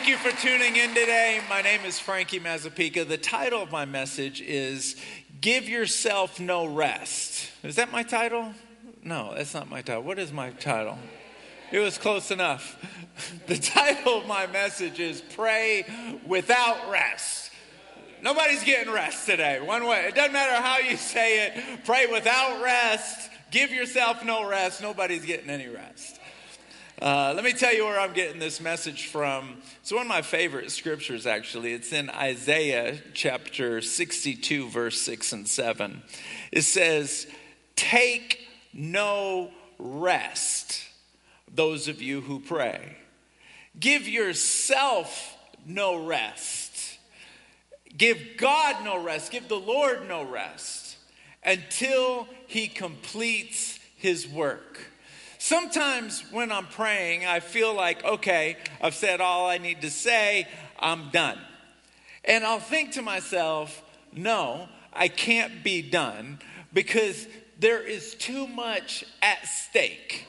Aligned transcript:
Thank 0.00 0.08
you 0.08 0.30
for 0.30 0.34
tuning 0.40 0.76
in 0.76 0.94
today. 0.94 1.42
My 1.50 1.60
name 1.60 1.82
is 1.84 1.98
Frankie 1.98 2.40
Mazzapica. 2.40 3.06
The 3.06 3.18
title 3.18 3.60
of 3.60 3.70
my 3.70 3.84
message 3.84 4.40
is 4.40 4.96
Give 5.42 5.68
Yourself 5.68 6.40
No 6.40 6.64
Rest. 6.64 7.50
Is 7.62 7.76
that 7.76 7.92
my 7.92 8.02
title? 8.02 8.54
No, 9.04 9.34
that's 9.34 9.52
not 9.52 9.68
my 9.68 9.82
title. 9.82 10.02
What 10.02 10.18
is 10.18 10.32
my 10.32 10.52
title? 10.52 10.96
It 11.70 11.80
was 11.80 11.98
close 11.98 12.30
enough. 12.30 12.78
The 13.46 13.58
title 13.58 14.20
of 14.20 14.26
my 14.26 14.46
message 14.46 15.00
is 15.00 15.20
Pray 15.20 15.84
Without 16.26 16.90
Rest. 16.90 17.50
Nobody's 18.22 18.64
getting 18.64 18.90
rest 18.90 19.26
today, 19.26 19.60
one 19.60 19.86
way. 19.86 20.06
It 20.06 20.14
doesn't 20.14 20.32
matter 20.32 20.62
how 20.62 20.78
you 20.78 20.96
say 20.96 21.46
it. 21.46 21.84
Pray 21.84 22.06
without 22.06 22.62
rest. 22.62 23.28
Give 23.50 23.70
yourself 23.70 24.24
no 24.24 24.48
rest. 24.48 24.80
Nobody's 24.80 25.26
getting 25.26 25.50
any 25.50 25.68
rest. 25.68 26.19
Uh, 27.00 27.32
let 27.34 27.44
me 27.44 27.54
tell 27.54 27.74
you 27.74 27.86
where 27.86 27.98
I'm 27.98 28.12
getting 28.12 28.38
this 28.38 28.60
message 28.60 29.06
from. 29.06 29.62
It's 29.80 29.90
one 29.90 30.02
of 30.02 30.08
my 30.08 30.20
favorite 30.20 30.70
scriptures, 30.70 31.26
actually. 31.26 31.72
It's 31.72 31.94
in 31.94 32.10
Isaiah 32.10 32.98
chapter 33.14 33.80
62, 33.80 34.68
verse 34.68 35.00
6 35.00 35.32
and 35.32 35.48
7. 35.48 36.02
It 36.52 36.60
says, 36.60 37.26
Take 37.74 38.46
no 38.74 39.50
rest, 39.78 40.84
those 41.50 41.88
of 41.88 42.02
you 42.02 42.20
who 42.20 42.38
pray. 42.38 42.98
Give 43.78 44.06
yourself 44.06 45.38
no 45.64 46.04
rest. 46.04 46.98
Give 47.96 48.18
God 48.36 48.84
no 48.84 49.02
rest. 49.02 49.32
Give 49.32 49.48
the 49.48 49.54
Lord 49.54 50.06
no 50.06 50.22
rest 50.22 50.98
until 51.42 52.28
he 52.46 52.68
completes 52.68 53.80
his 53.96 54.28
work. 54.28 54.89
Sometimes 55.42 56.22
when 56.32 56.52
I'm 56.52 56.66
praying, 56.66 57.24
I 57.24 57.40
feel 57.40 57.74
like, 57.74 58.04
okay, 58.04 58.58
I've 58.78 58.94
said 58.94 59.22
all 59.22 59.48
I 59.48 59.56
need 59.56 59.80
to 59.80 59.90
say, 59.90 60.46
I'm 60.78 61.08
done. 61.08 61.38
And 62.26 62.44
I'll 62.44 62.60
think 62.60 62.92
to 62.92 63.02
myself, 63.02 63.82
no, 64.12 64.68
I 64.92 65.08
can't 65.08 65.64
be 65.64 65.80
done 65.80 66.40
because 66.74 67.26
there 67.58 67.82
is 67.82 68.14
too 68.16 68.46
much 68.48 69.02
at 69.22 69.46
stake. 69.46 70.26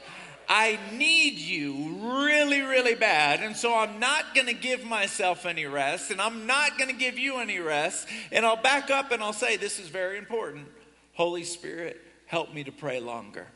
I 0.48 0.80
need 0.94 1.34
you 1.34 1.98
really, 2.23 2.62
really 2.62 2.96
bad. 2.96 3.42
And 3.42 3.53
so 3.53 3.78
I'm 3.78 4.00
not 4.00 4.34
going 4.34 4.48
to 4.48 4.53
give 4.53 4.86
myself 4.86 5.46
any 5.46 5.66
rest, 5.66 6.12
and 6.12 6.22
I'm 6.22 6.48
not 6.48 6.78
going 6.78 6.90
to 6.90 6.96
give 6.96 7.20
you 7.20 7.40
any 7.40 7.59
rest. 7.59 8.08
And 8.31 8.46
I'll 8.46 8.56
back 8.56 8.90
up 8.90 9.12
and 9.12 9.22
I'll 9.22 9.34
say, 9.34 9.58
This 9.58 9.78
is 9.78 9.90
very 9.90 10.18
important. 10.18 10.70
Holy 11.16 11.44
Spirit, 11.44 12.00
help 12.28 12.53
me 12.53 12.64
to 12.64 12.72
pray 12.72 13.02
longer 13.02 13.48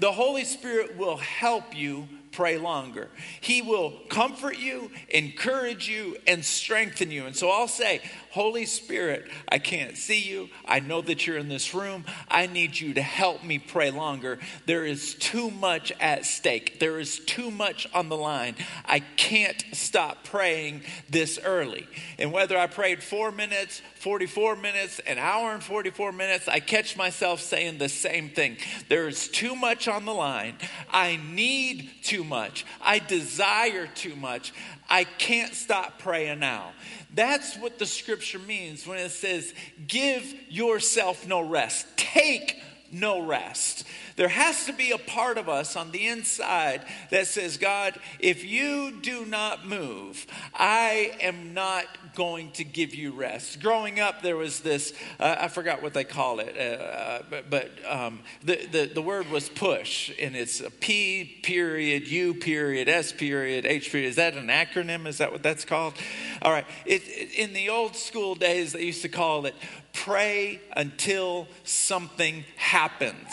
the 0.00 0.12
Holy 0.12 0.44
Spirit 0.44 0.96
will 0.96 1.18
help 1.18 1.76
you 1.76 2.08
pray 2.32 2.58
longer. 2.58 3.08
He 3.40 3.60
will 3.60 3.92
comfort 4.08 4.58
you, 4.58 4.90
encourage 5.08 5.88
you, 5.88 6.16
and 6.26 6.44
strengthen 6.44 7.10
you. 7.10 7.26
And 7.26 7.34
so 7.34 7.50
I'll 7.50 7.68
say, 7.68 8.00
Holy 8.30 8.64
Spirit, 8.64 9.28
I 9.48 9.58
can't 9.58 9.96
see 9.96 10.20
you. 10.20 10.48
I 10.64 10.78
know 10.78 11.00
that 11.00 11.26
you're 11.26 11.36
in 11.36 11.48
this 11.48 11.74
room. 11.74 12.04
I 12.28 12.46
need 12.46 12.78
you 12.78 12.94
to 12.94 13.02
help 13.02 13.42
me 13.42 13.58
pray 13.58 13.90
longer. 13.90 14.38
There 14.66 14.84
is 14.84 15.14
too 15.14 15.50
much 15.50 15.92
at 16.00 16.24
stake, 16.24 16.78
there 16.78 17.00
is 17.00 17.18
too 17.18 17.50
much 17.50 17.88
on 17.92 18.08
the 18.08 18.16
line. 18.16 18.54
I 18.84 19.00
can't 19.00 19.62
stop 19.72 20.24
praying 20.24 20.82
this 21.08 21.40
early. 21.44 21.88
And 22.18 22.32
whether 22.32 22.56
I 22.56 22.68
prayed 22.68 23.02
four 23.02 23.32
minutes, 23.32 23.82
44 23.96 24.56
minutes, 24.56 25.00
an 25.00 25.18
hour 25.18 25.52
and 25.52 25.62
44 25.62 26.12
minutes, 26.12 26.46
I 26.48 26.60
catch 26.60 26.96
myself 26.96 27.40
saying 27.40 27.78
the 27.78 27.88
same 27.88 28.30
thing. 28.30 28.56
There 28.88 29.08
is 29.08 29.28
too 29.28 29.56
much 29.56 29.88
on 29.88 30.04
the 30.04 30.14
line. 30.14 30.54
I 30.90 31.18
need 31.32 31.90
too 32.02 32.24
much. 32.24 32.64
I 32.80 33.00
desire 33.00 33.88
too 33.88 34.14
much. 34.16 34.52
I 34.90 35.04
can't 35.04 35.54
stop 35.54 36.00
praying 36.00 36.40
now. 36.40 36.72
That's 37.14 37.56
what 37.56 37.78
the 37.78 37.86
scripture 37.86 38.40
means 38.40 38.86
when 38.86 38.98
it 38.98 39.10
says, 39.10 39.54
give 39.86 40.34
yourself 40.48 41.26
no 41.26 41.40
rest, 41.40 41.86
take 41.96 42.60
no 42.90 43.22
rest. 43.22 43.84
There 44.20 44.28
has 44.28 44.66
to 44.66 44.74
be 44.74 44.90
a 44.90 44.98
part 44.98 45.38
of 45.38 45.48
us 45.48 45.76
on 45.76 45.92
the 45.92 46.06
inside 46.06 46.82
that 47.08 47.26
says, 47.26 47.56
God, 47.56 47.98
if 48.18 48.44
you 48.44 49.00
do 49.00 49.24
not 49.24 49.66
move, 49.66 50.26
I 50.52 51.16
am 51.22 51.54
not 51.54 51.86
going 52.14 52.50
to 52.50 52.64
give 52.64 52.94
you 52.94 53.12
rest. 53.12 53.62
Growing 53.62 53.98
up, 53.98 54.20
there 54.20 54.36
was 54.36 54.60
this, 54.60 54.92
uh, 55.18 55.36
I 55.40 55.48
forgot 55.48 55.82
what 55.82 55.94
they 55.94 56.04
call 56.04 56.38
it, 56.40 56.54
uh, 56.54 57.22
but, 57.30 57.48
but 57.48 57.70
um, 57.88 58.20
the, 58.44 58.66
the, 58.70 58.90
the 58.92 59.00
word 59.00 59.30
was 59.30 59.48
push, 59.48 60.12
and 60.20 60.36
it's 60.36 60.60
a 60.60 60.70
P 60.70 61.40
period, 61.42 62.06
U 62.06 62.34
period, 62.34 62.90
S 62.90 63.12
period, 63.12 63.64
H 63.64 63.90
period. 63.90 64.08
Is 64.08 64.16
that 64.16 64.34
an 64.34 64.48
acronym? 64.48 65.06
Is 65.06 65.16
that 65.16 65.32
what 65.32 65.42
that's 65.42 65.64
called? 65.64 65.94
All 66.42 66.52
right. 66.52 66.66
It, 66.84 67.00
it, 67.06 67.38
in 67.38 67.54
the 67.54 67.70
old 67.70 67.96
school 67.96 68.34
days, 68.34 68.74
they 68.74 68.84
used 68.84 69.00
to 69.00 69.08
call 69.08 69.46
it 69.46 69.54
pray 69.92 70.60
until 70.76 71.48
something 71.64 72.44
happens. 72.56 73.28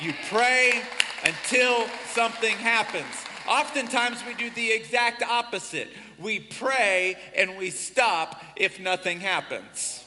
You 0.00 0.14
pray 0.30 0.80
until 1.24 1.88
something 2.06 2.54
happens. 2.56 3.04
Oftentimes, 3.48 4.22
we 4.24 4.34
do 4.34 4.48
the 4.50 4.70
exact 4.70 5.24
opposite. 5.24 5.88
We 6.20 6.38
pray 6.38 7.16
and 7.34 7.56
we 7.56 7.70
stop 7.70 8.40
if 8.54 8.78
nothing 8.78 9.18
happens. 9.18 10.04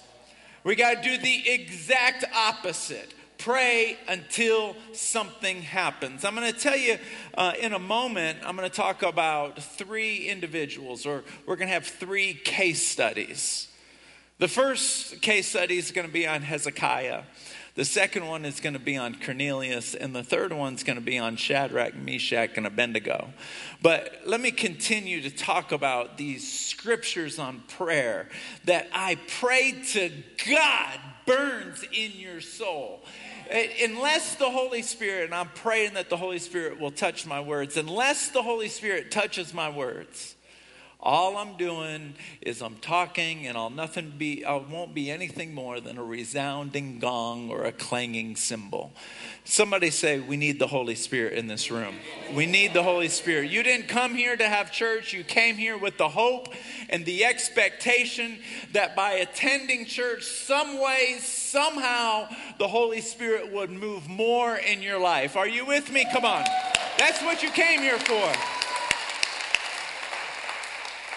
We 0.63 0.75
got 0.75 1.03
to 1.03 1.09
do 1.09 1.17
the 1.17 1.49
exact 1.49 2.23
opposite. 2.33 3.13
Pray 3.37 3.97
until 4.07 4.77
something 4.93 5.61
happens. 5.61 6.23
I'm 6.23 6.35
going 6.35 6.53
to 6.53 6.57
tell 6.57 6.77
you 6.77 6.97
uh, 7.33 7.53
in 7.59 7.73
a 7.73 7.79
moment, 7.79 8.39
I'm 8.45 8.55
going 8.55 8.69
to 8.69 8.75
talk 8.75 9.03
about 9.03 9.61
three 9.61 10.27
individuals, 10.29 11.05
or 11.05 11.23
we're 11.45 11.57
going 11.57 11.67
to 11.67 11.73
have 11.73 11.87
three 11.87 12.35
case 12.35 12.87
studies. 12.87 13.67
The 14.37 14.47
first 14.47 15.21
case 15.21 15.49
study 15.49 15.77
is 15.77 15.91
going 15.91 16.07
to 16.07 16.13
be 16.13 16.27
on 16.27 16.43
Hezekiah. 16.43 17.23
The 17.75 17.85
second 17.85 18.27
one 18.27 18.43
is 18.43 18.59
going 18.59 18.73
to 18.73 18.79
be 18.79 18.97
on 18.97 19.15
Cornelius, 19.15 19.95
and 19.95 20.13
the 20.13 20.23
third 20.23 20.51
one's 20.51 20.83
going 20.83 20.97
to 20.97 21.03
be 21.03 21.17
on 21.17 21.37
Shadrach, 21.37 21.95
Meshach, 21.95 22.57
and 22.57 22.67
Abednego. 22.67 23.29
But 23.81 24.21
let 24.25 24.41
me 24.41 24.51
continue 24.51 25.21
to 25.21 25.29
talk 25.29 25.71
about 25.71 26.17
these 26.17 26.51
scriptures 26.51 27.39
on 27.39 27.63
prayer 27.69 28.27
that 28.65 28.87
I 28.93 29.17
pray 29.39 29.83
to 29.93 30.11
God 30.49 30.99
burns 31.25 31.83
in 31.93 32.11
your 32.13 32.41
soul 32.41 33.03
uh, 33.51 33.57
unless 33.83 34.35
the 34.35 34.49
Holy 34.49 34.81
Spirit, 34.81 35.25
and 35.25 35.35
I'm 35.35 35.49
praying 35.49 35.93
that 35.95 36.09
the 36.09 36.17
Holy 36.17 36.39
Spirit 36.39 36.79
will 36.79 36.91
touch 36.91 37.25
my 37.25 37.41
words, 37.41 37.75
unless 37.77 38.29
the 38.29 38.41
Holy 38.41 38.69
Spirit 38.69 39.11
touches 39.11 39.53
my 39.53 39.69
words, 39.69 40.35
all 41.03 41.37
I'm 41.37 41.57
doing 41.57 42.13
is 42.41 42.61
I'm 42.61 42.75
talking, 42.75 43.47
and 43.47 43.57
I'll 43.57 43.71
nothing 43.71 44.13
be. 44.17 44.45
I 44.45 44.55
won't 44.55 44.93
be 44.93 45.09
anything 45.09 45.53
more 45.53 45.79
than 45.79 45.97
a 45.97 46.03
resounding 46.03 46.99
gong 46.99 47.49
or 47.49 47.63
a 47.63 47.71
clanging 47.71 48.35
cymbal. 48.35 48.93
Somebody 49.43 49.89
say, 49.89 50.19
We 50.19 50.37
need 50.37 50.59
the 50.59 50.67
Holy 50.67 50.93
Spirit 50.93 51.33
in 51.33 51.47
this 51.47 51.71
room. 51.71 51.95
We 52.35 52.45
need 52.45 52.73
the 52.73 52.83
Holy 52.83 53.07
Spirit. 53.07 53.49
You 53.49 53.63
didn't 53.63 53.87
come 53.87 54.13
here 54.13 54.37
to 54.37 54.47
have 54.47 54.71
church, 54.71 55.11
you 55.11 55.23
came 55.23 55.55
here 55.55 55.77
with 55.77 55.97
the 55.97 56.09
hope 56.09 56.49
and 56.89 57.03
the 57.03 57.25
expectation 57.25 58.37
that 58.73 58.95
by 58.95 59.13
attending 59.13 59.85
church, 59.85 60.23
some 60.23 60.79
way, 60.79 61.17
somehow, 61.19 62.27
the 62.59 62.67
Holy 62.67 63.01
Spirit 63.01 63.51
would 63.51 63.71
move 63.71 64.07
more 64.07 64.55
in 64.55 64.83
your 64.83 64.99
life. 64.99 65.35
Are 65.35 65.47
you 65.47 65.65
with 65.65 65.91
me? 65.91 66.05
Come 66.13 66.25
on. 66.25 66.45
That's 66.99 67.23
what 67.23 67.41
you 67.41 67.49
came 67.49 67.79
here 67.79 67.97
for. 67.97 68.60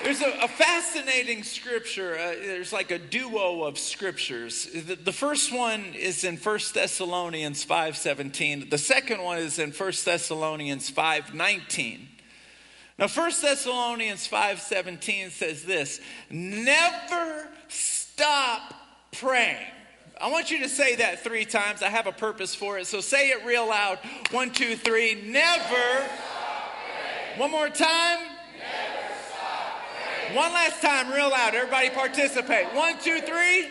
There's 0.05 0.21
a, 0.21 0.39
a, 0.43 0.49
fascinating 0.49 1.43
scripture. 1.43 2.15
Uh, 2.15 2.35
there's 2.45 2.75
like 2.75 2.91
a 2.91 2.99
duo 2.99 3.62
of 3.65 3.79
scriptures. 3.79 4.67
The, 4.67 4.97
the, 4.97 5.12
first 5.15 5.51
one 5.51 5.95
is 5.95 6.25
in 6.25 6.37
1 6.37 6.59
Thessalonians 6.75 7.65
5.17. 7.65 8.69
The 8.69 8.77
second 8.77 9.23
one 9.23 9.39
is 9.39 9.59
in 9.59 9.71
1 9.71 9.93
Thessalonians 10.05 10.91
5.19. 10.91 12.01
Now 12.99 13.09
1 13.09 13.33
Thessalonians 13.41 14.29
5.17 14.29 15.31
says 15.31 15.62
this, 15.62 16.03
Never 16.29 17.49
stop 17.69 18.75
praying. 19.11 19.57
I 20.21 20.31
want 20.31 20.50
you 20.50 20.59
to 20.65 20.69
say 20.69 20.97
that 20.97 21.25
three 21.25 21.47
times. 21.47 21.83
I 21.83 21.89
have 21.89 22.07
a 22.07 22.12
purpose 22.12 22.55
for 22.55 22.77
it. 22.77 22.87
So 22.87 23.00
say 23.00 23.31
it 23.31 23.47
real 23.47 23.67
loud. 23.67 24.00
One, 24.33 24.50
two, 24.50 24.77
three. 24.77 25.15
Never. 25.15 26.07
One 27.39 27.50
more 27.50 27.71
time. 27.71 28.34
One 30.35 30.53
last 30.53 30.83
time, 30.83 31.13
real 31.13 31.31
loud. 31.31 31.55
Everybody 31.55 31.91
participate. 31.91 32.67
One, 32.75 32.99
two, 32.99 33.21
three. 33.21 33.69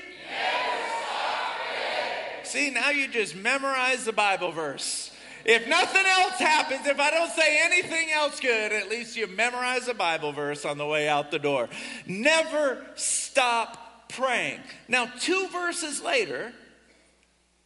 See, 2.44 2.70
now 2.70 2.90
you 2.90 3.10
just 3.10 3.36
memorize 3.36 4.06
the 4.06 4.14
Bible 4.14 4.54
verse. 4.54 5.12
If 5.44 5.68
nothing 5.68 6.06
else 6.06 6.36
happens, 6.36 6.88
if 6.88 7.02
I 7.02 7.12
don't 7.12 7.32
say 7.32 7.60
anything 7.66 8.12
else 8.12 8.40
good, 8.40 8.72
at 8.72 8.88
least 8.88 9.18
you 9.18 9.28
memorize 9.28 9.90
a 9.90 9.94
Bible 9.94 10.32
verse 10.32 10.64
on 10.64 10.78
the 10.78 10.86
way 10.86 11.10
out 11.10 11.32
the 11.32 11.40
door. 11.40 11.68
Never 12.08 12.86
stop 12.96 14.08
praying. 14.08 14.62
Now, 14.88 15.08
two 15.20 15.50
verses 15.50 16.02
later, 16.02 16.54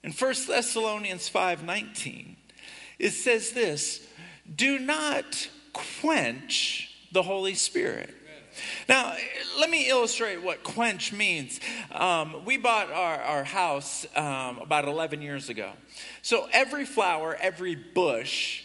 in 0.03 0.11
1 0.11 0.47
Thessalonians 0.47 1.29
5:19, 1.29 2.35
it 2.97 3.11
says 3.11 3.51
this: 3.51 4.01
"Do 4.55 4.79
not 4.79 5.49
quench 5.71 6.89
the 7.11 7.21
Holy 7.21 7.53
Spirit." 7.53 8.16
Now, 8.87 9.15
let 9.59 9.69
me 9.69 9.89
illustrate 9.89 10.41
what 10.41 10.63
quench 10.63 11.11
means. 11.13 11.59
Um, 11.91 12.45
we 12.45 12.57
bought 12.57 12.91
our, 12.91 13.21
our 13.21 13.43
house 13.43 14.05
um, 14.15 14.59
about 14.59 14.85
11 14.85 15.21
years 15.21 15.49
ago. 15.49 15.71
So 16.21 16.47
every 16.51 16.85
flower, 16.85 17.37
every 17.39 17.75
bush 17.75 18.63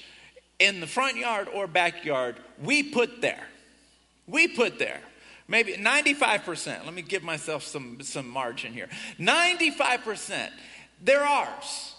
in 0.58 0.80
the 0.80 0.86
front 0.86 1.16
yard 1.16 1.48
or 1.52 1.66
backyard, 1.66 2.36
we 2.62 2.82
put 2.82 3.20
there. 3.20 3.46
We 4.26 4.48
put 4.48 4.78
there. 4.78 5.00
Maybe 5.48 5.74
95%. 5.74 6.84
Let 6.84 6.94
me 6.94 7.02
give 7.02 7.22
myself 7.22 7.64
some, 7.64 8.00
some 8.02 8.28
margin 8.28 8.72
here. 8.72 8.88
95%, 9.18 10.50
they're 11.02 11.24
ours. 11.24 11.94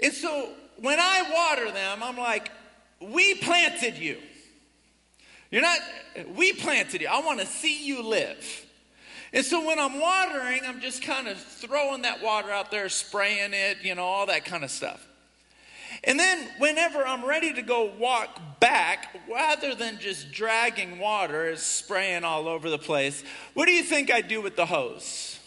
And 0.00 0.12
so 0.12 0.50
when 0.80 0.98
I 0.98 1.30
water 1.32 1.70
them, 1.70 2.02
I'm 2.02 2.16
like, 2.16 2.50
we 3.00 3.34
planted 3.34 3.96
you. 3.98 4.18
You're 5.50 5.62
not, 5.62 5.78
we 6.36 6.52
planted 6.52 7.00
you. 7.00 7.08
I 7.08 7.20
want 7.20 7.40
to 7.40 7.46
see 7.46 7.86
you 7.86 8.02
live. 8.02 8.66
And 9.32 9.44
so 9.44 9.66
when 9.66 9.78
I'm 9.78 10.00
watering, 10.00 10.60
I'm 10.64 10.80
just 10.80 11.02
kind 11.02 11.28
of 11.28 11.38
throwing 11.38 12.02
that 12.02 12.22
water 12.22 12.50
out 12.50 12.70
there, 12.70 12.88
spraying 12.88 13.52
it, 13.52 13.78
you 13.82 13.94
know, 13.94 14.04
all 14.04 14.26
that 14.26 14.44
kind 14.44 14.64
of 14.64 14.70
stuff. 14.70 15.06
And 16.04 16.18
then 16.18 16.48
whenever 16.58 17.04
I'm 17.06 17.24
ready 17.24 17.52
to 17.54 17.62
go 17.62 17.92
walk 17.98 18.60
back, 18.60 19.16
rather 19.30 19.74
than 19.74 19.98
just 19.98 20.32
dragging 20.32 20.98
water, 20.98 21.56
spraying 21.56 22.24
all 22.24 22.46
over 22.46 22.70
the 22.70 22.78
place, 22.78 23.24
what 23.54 23.66
do 23.66 23.72
you 23.72 23.82
think 23.82 24.10
I 24.10 24.20
do 24.20 24.40
with 24.40 24.56
the 24.56 24.66
hose? 24.66 25.38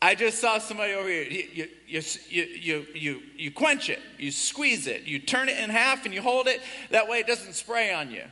I 0.00 0.16
just 0.16 0.40
saw 0.40 0.58
somebody 0.58 0.94
over 0.94 1.08
here. 1.08 1.22
You, 1.22 1.68
you, 1.86 2.02
you, 2.28 2.42
you, 2.60 2.86
you, 2.94 3.22
you 3.36 3.50
quench 3.52 3.88
it, 3.88 4.00
you 4.18 4.32
squeeze 4.32 4.88
it, 4.88 5.02
you 5.02 5.20
turn 5.20 5.48
it 5.48 5.58
in 5.58 5.70
half 5.70 6.04
and 6.04 6.14
you 6.14 6.22
hold 6.22 6.48
it. 6.48 6.60
That 6.90 7.08
way 7.08 7.18
it 7.18 7.26
doesn't 7.26 7.52
spray 7.52 7.92
on 7.92 8.10
you. 8.10 8.24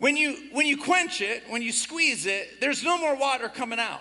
When 0.00 0.16
you, 0.16 0.34
when 0.52 0.66
you 0.66 0.78
quench 0.78 1.20
it, 1.20 1.42
when 1.50 1.60
you 1.60 1.72
squeeze 1.72 2.24
it, 2.24 2.60
there's 2.60 2.82
no 2.82 2.98
more 2.98 3.14
water 3.14 3.50
coming 3.50 3.78
out. 3.78 4.00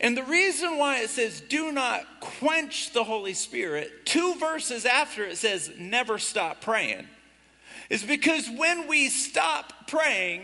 And 0.00 0.14
the 0.14 0.22
reason 0.22 0.76
why 0.76 1.00
it 1.00 1.08
says, 1.08 1.40
do 1.40 1.72
not 1.72 2.04
quench 2.20 2.92
the 2.92 3.02
Holy 3.02 3.32
Spirit, 3.32 4.04
two 4.04 4.34
verses 4.34 4.84
after 4.84 5.24
it 5.24 5.38
says, 5.38 5.70
never 5.78 6.18
stop 6.18 6.60
praying, 6.60 7.06
is 7.88 8.02
because 8.02 8.48
when 8.54 8.86
we 8.86 9.08
stop 9.08 9.88
praying, 9.88 10.42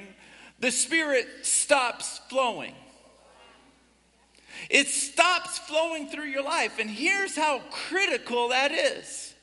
the 0.60 0.70
Spirit 0.70 1.26
stops 1.42 2.20
flowing. 2.30 2.74
It 4.70 4.88
stops 4.88 5.58
flowing 5.58 6.08
through 6.08 6.24
your 6.24 6.42
life. 6.42 6.78
And 6.78 6.88
here's 6.88 7.36
how 7.36 7.60
critical 7.70 8.48
that 8.48 8.72
is 8.72 9.34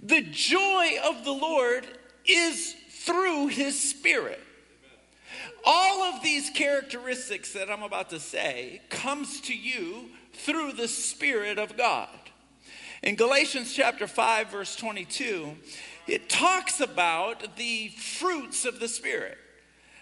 the 0.00 0.22
joy 0.22 0.96
of 1.08 1.24
the 1.24 1.32
Lord 1.32 1.86
is 2.26 2.74
through 3.04 3.48
his 3.48 3.80
spirit. 3.80 4.40
All 5.64 6.02
of 6.02 6.22
these 6.22 6.50
characteristics 6.50 7.52
that 7.52 7.70
I'm 7.70 7.82
about 7.82 8.10
to 8.10 8.20
say 8.20 8.82
comes 8.90 9.40
to 9.42 9.56
you 9.56 10.10
through 10.32 10.72
the 10.72 10.88
spirit 10.88 11.58
of 11.58 11.76
God. 11.76 12.08
In 13.02 13.16
Galatians 13.16 13.72
chapter 13.72 14.06
5 14.06 14.50
verse 14.50 14.76
22, 14.76 15.56
it 16.06 16.28
talks 16.28 16.80
about 16.80 17.56
the 17.56 17.88
fruits 17.88 18.64
of 18.64 18.80
the 18.80 18.88
spirit. 18.88 19.38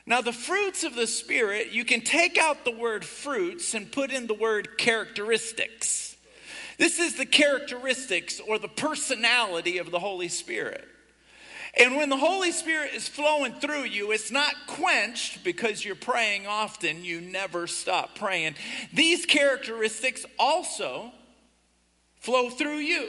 Now, 0.05 0.21
the 0.21 0.33
fruits 0.33 0.83
of 0.83 0.97
the 0.97 1.07
Spirit, 1.07 1.71
you 1.71 1.85
can 1.85 2.01
take 2.01 2.37
out 2.37 2.65
the 2.65 2.77
word 2.77 3.05
fruits 3.05 3.75
and 3.75 3.91
put 3.91 4.11
in 4.11 4.27
the 4.27 4.35
word 4.35 4.77
characteristics. 4.77 6.17
This 6.77 6.99
is 6.99 7.15
the 7.15 7.27
characteristics 7.27 8.41
or 8.41 8.59
the 8.59 8.67
personality 8.67 9.79
of 9.79 9.93
the 9.93 10.01
Holy 10.01 10.27
Spirit. 10.27 10.89
And 11.75 11.97
when 11.97 12.11
the 12.11 12.19
Holy 12.19 12.53
Spirit 12.53 12.93
is 12.95 13.09
flowing 13.09 13.55
through 13.55 13.85
you, 13.85 14.13
it's 14.13 14.31
not 14.31 14.55
quenched 14.67 15.43
because 15.43 15.85
you're 15.85 15.95
praying 15.95 16.47
often. 16.47 17.05
You 17.05 17.21
never 17.21 17.67
stop 17.67 18.15
praying. 18.15 18.57
These 18.93 19.25
characteristics 19.25 20.27
also 20.39 21.13
flow 22.21 22.51
through 22.51 22.79
you. 22.79 23.09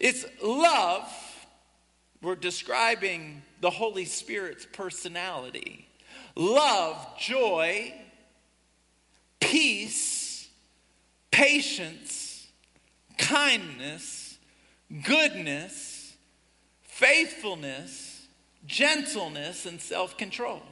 It's 0.00 0.26
love. 0.42 1.10
We're 2.20 2.34
describing 2.34 3.42
the 3.60 3.70
Holy 3.70 4.04
Spirit's 4.04 4.66
personality 4.70 5.88
love, 6.36 6.98
joy, 7.18 7.94
peace, 9.40 10.48
patience, 11.30 12.48
kindness, 13.16 14.36
goodness 15.04 15.93
faithfulness, 16.94 18.26
gentleness, 18.66 19.66
and 19.66 19.80
self 19.80 20.16
control. 20.16 20.62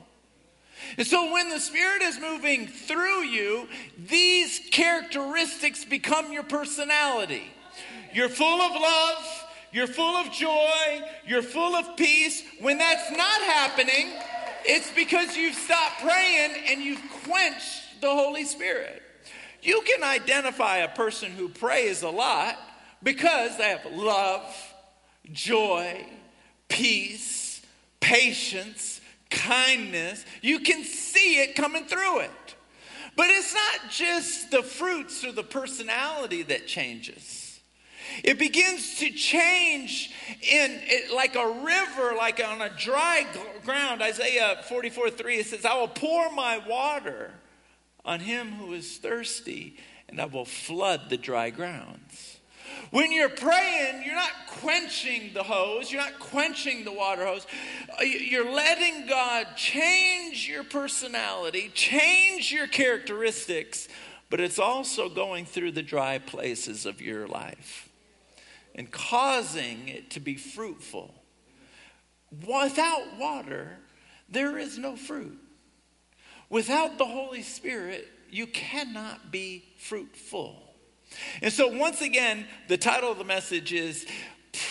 And 0.96 1.06
so 1.06 1.32
when 1.32 1.48
the 1.50 1.58
Spirit 1.58 2.02
is 2.02 2.20
moving 2.20 2.66
through 2.66 3.22
you, 3.22 3.68
these 3.98 4.60
characteristics 4.70 5.84
become 5.84 6.32
your 6.32 6.42
personality. 6.44 7.44
You're 8.14 8.28
full 8.28 8.60
of 8.60 8.72
love, 8.72 9.44
you're 9.72 9.86
full 9.86 10.16
of 10.16 10.30
joy, 10.32 11.02
you're 11.26 11.42
full 11.42 11.74
of 11.74 11.96
peace. 11.96 12.42
When 12.60 12.78
that's 12.78 13.10
not 13.10 13.40
happening, 13.42 14.12
it's 14.64 14.90
because 14.92 15.36
you've 15.36 15.56
stopped 15.56 16.00
praying 16.02 16.52
and 16.68 16.80
you've 16.80 17.02
quenched 17.24 18.00
the 18.00 18.10
Holy 18.10 18.44
Spirit. 18.44 19.02
You 19.62 19.82
can 19.82 20.04
identify 20.04 20.78
a 20.78 20.88
person 20.88 21.32
who 21.32 21.48
prays 21.48 22.02
a 22.02 22.10
lot 22.10 22.56
because 23.02 23.56
they 23.58 23.70
have 23.70 23.86
love, 23.92 24.71
joy, 25.30 26.06
peace, 26.68 27.62
patience, 28.00 29.00
kindness. 29.30 30.24
You 30.40 30.60
can 30.60 30.84
see 30.84 31.40
it 31.40 31.54
coming 31.54 31.84
through 31.84 32.20
it. 32.20 32.30
But 33.16 33.28
it's 33.28 33.54
not 33.54 33.90
just 33.90 34.50
the 34.50 34.62
fruits 34.62 35.24
or 35.24 35.32
the 35.32 35.42
personality 35.42 36.42
that 36.44 36.66
changes. 36.66 37.60
It 38.24 38.38
begins 38.38 38.98
to 38.98 39.10
change 39.10 40.10
in 40.42 40.80
it, 40.82 41.12
like 41.14 41.34
a 41.34 41.46
river, 41.46 42.14
like 42.16 42.42
on 42.44 42.60
a 42.60 42.70
dry 42.70 43.26
ground. 43.64 44.02
Isaiah 44.02 44.62
44 44.68 45.10
3, 45.10 45.36
it 45.36 45.46
says, 45.46 45.64
I 45.64 45.76
will 45.76 45.88
pour 45.88 46.30
my 46.32 46.58
water 46.58 47.32
on 48.04 48.20
him 48.20 48.52
who 48.52 48.72
is 48.74 48.98
thirsty, 48.98 49.76
and 50.08 50.20
I 50.20 50.26
will 50.26 50.44
flood 50.44 51.08
the 51.08 51.16
dry 51.16 51.50
grounds. 51.50 52.31
When 52.90 53.10
you're 53.12 53.28
praying, 53.28 54.02
you're 54.04 54.14
not 54.14 54.32
quenching 54.46 55.32
the 55.32 55.42
hose, 55.42 55.90
you're 55.90 56.02
not 56.02 56.18
quenching 56.18 56.84
the 56.84 56.92
water 56.92 57.26
hose. 57.26 57.46
Uh, 57.98 58.04
you're 58.04 58.50
letting 58.50 59.06
God 59.06 59.46
change 59.56 60.48
your 60.48 60.64
personality, 60.64 61.70
change 61.74 62.52
your 62.52 62.66
characteristics, 62.66 63.88
but 64.30 64.40
it's 64.40 64.58
also 64.58 65.08
going 65.08 65.46
through 65.46 65.72
the 65.72 65.82
dry 65.82 66.18
places 66.18 66.86
of 66.86 67.00
your 67.00 67.26
life 67.26 67.88
and 68.74 68.90
causing 68.90 69.88
it 69.88 70.10
to 70.10 70.20
be 70.20 70.36
fruitful. 70.36 71.14
Without 72.46 73.18
water, 73.18 73.78
there 74.28 74.58
is 74.58 74.78
no 74.78 74.96
fruit. 74.96 75.38
Without 76.48 76.98
the 76.98 77.04
Holy 77.04 77.42
Spirit, 77.42 78.08
you 78.30 78.46
cannot 78.46 79.30
be 79.30 79.64
fruitful. 79.78 80.71
And 81.40 81.52
so, 81.52 81.68
once 81.68 82.00
again, 82.00 82.46
the 82.68 82.76
title 82.76 83.10
of 83.10 83.18
the 83.18 83.24
message 83.24 83.72
is 83.72 84.06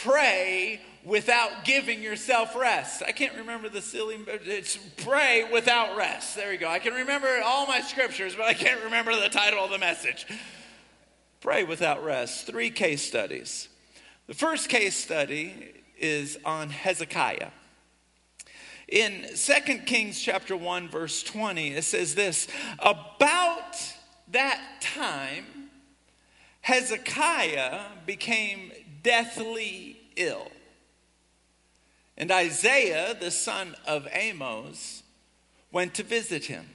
Pray 0.04 0.82
Without 1.04 1.66
Giving 1.66 2.02
Yourself 2.02 2.56
Rest. 2.56 3.04
I 3.06 3.12
can't 3.12 3.36
remember 3.36 3.70
the 3.70 3.82
silly, 3.82 4.18
it's 4.28 4.78
Pray 4.98 5.48
Without 5.52 5.98
Rest. 5.98 6.36
There 6.36 6.54
you 6.54 6.60
go. 6.60 6.70
I 6.70 6.80
can 6.80 6.94
remember 6.94 7.42
all 7.44 7.66
my 7.68 7.82
scriptures, 7.82 8.36
but 8.36 8.46
I 8.46 8.54
can't 8.54 8.84
remember 8.84 9.16
the 9.20 9.30
title 9.30 9.64
of 9.64 9.72
the 9.72 9.80
message. 9.80 10.28
Pray 11.42 11.64
Without 11.64 12.04
Rest. 12.04 12.46
Three 12.46 12.70
case 12.70 13.02
studies. 13.02 13.68
The 14.28 14.36
first 14.36 14.70
case 14.70 14.96
study 14.96 15.74
is 15.98 16.38
on 16.46 16.70
Hezekiah. 16.70 17.50
In 18.88 19.26
2 19.36 19.80
Kings 19.86 20.22
chapter 20.22 20.56
1 20.58 20.90
verse 20.90 21.24
20 21.24 21.76
it 21.76 21.84
says 21.86 22.14
this 22.14 22.48
about 22.80 23.78
that 24.32 24.60
time 24.82 25.46
Hezekiah 26.62 27.82
became 28.06 28.72
deathly 29.04 30.00
ill. 30.16 30.52
And 32.18 32.32
Isaiah, 32.32 33.16
the 33.20 33.32
son 33.32 33.76
of 33.88 34.08
Amos, 34.12 35.04
went 35.72 35.96
to 35.96 36.04
visit 36.04 36.46
him. 36.46 36.68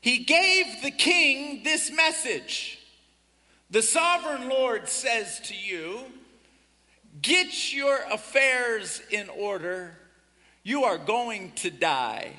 He 0.00 0.18
gave 0.18 0.82
the 0.82 0.90
king 0.90 1.62
this 1.64 1.90
message 1.90 2.78
The 3.70 3.80
sovereign 3.80 4.50
Lord 4.50 4.88
says 4.88 5.40
to 5.44 5.54
you, 5.56 6.00
Get 7.22 7.72
your 7.72 7.98
affairs 8.10 9.00
in 9.10 9.30
order. 9.30 9.96
You 10.62 10.84
are 10.84 10.98
going 10.98 11.52
to 11.56 11.70
die. 11.70 12.34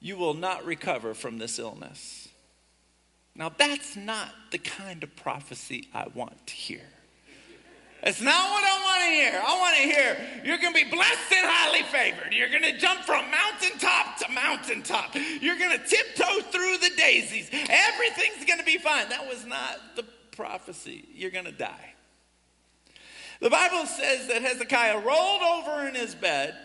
You 0.00 0.16
will 0.16 0.34
not 0.34 0.64
recover 0.64 1.14
from 1.14 1.38
this 1.38 1.58
illness. 1.58 2.27
Now, 3.38 3.52
that's 3.56 3.94
not 3.94 4.34
the 4.50 4.58
kind 4.58 5.04
of 5.04 5.14
prophecy 5.14 5.88
I 5.94 6.08
want 6.12 6.48
to 6.48 6.54
hear. 6.54 6.82
That's 8.02 8.20
not 8.20 8.50
what 8.50 8.64
I 8.64 8.82
want 8.82 9.02
to 9.04 9.10
hear. 9.10 9.42
I 9.44 9.58
want 9.58 9.76
to 9.76 9.82
hear 9.82 10.16
you're 10.44 10.58
going 10.58 10.74
to 10.74 10.84
be 10.84 10.90
blessed 10.90 11.32
and 11.32 11.46
highly 11.48 11.82
favored. 11.84 12.32
You're 12.32 12.48
going 12.48 12.62
to 12.62 12.76
jump 12.78 13.00
from 13.02 13.24
mountaintop 13.30 14.18
to 14.18 14.28
mountaintop. 14.32 15.14
You're 15.40 15.58
going 15.58 15.78
to 15.78 15.84
tiptoe 15.84 16.40
through 16.50 16.78
the 16.78 16.90
daisies. 16.96 17.48
Everything's 17.52 18.44
going 18.44 18.58
to 18.58 18.64
be 18.64 18.78
fine. 18.78 19.08
That 19.08 19.28
was 19.28 19.46
not 19.46 19.78
the 19.94 20.04
prophecy. 20.32 21.08
You're 21.14 21.30
going 21.30 21.44
to 21.44 21.52
die. 21.52 21.94
The 23.40 23.50
Bible 23.50 23.86
says 23.86 24.26
that 24.28 24.42
Hezekiah 24.42 24.98
rolled 24.98 25.42
over 25.42 25.86
in 25.86 25.94
his 25.94 26.14
bed. 26.14 26.56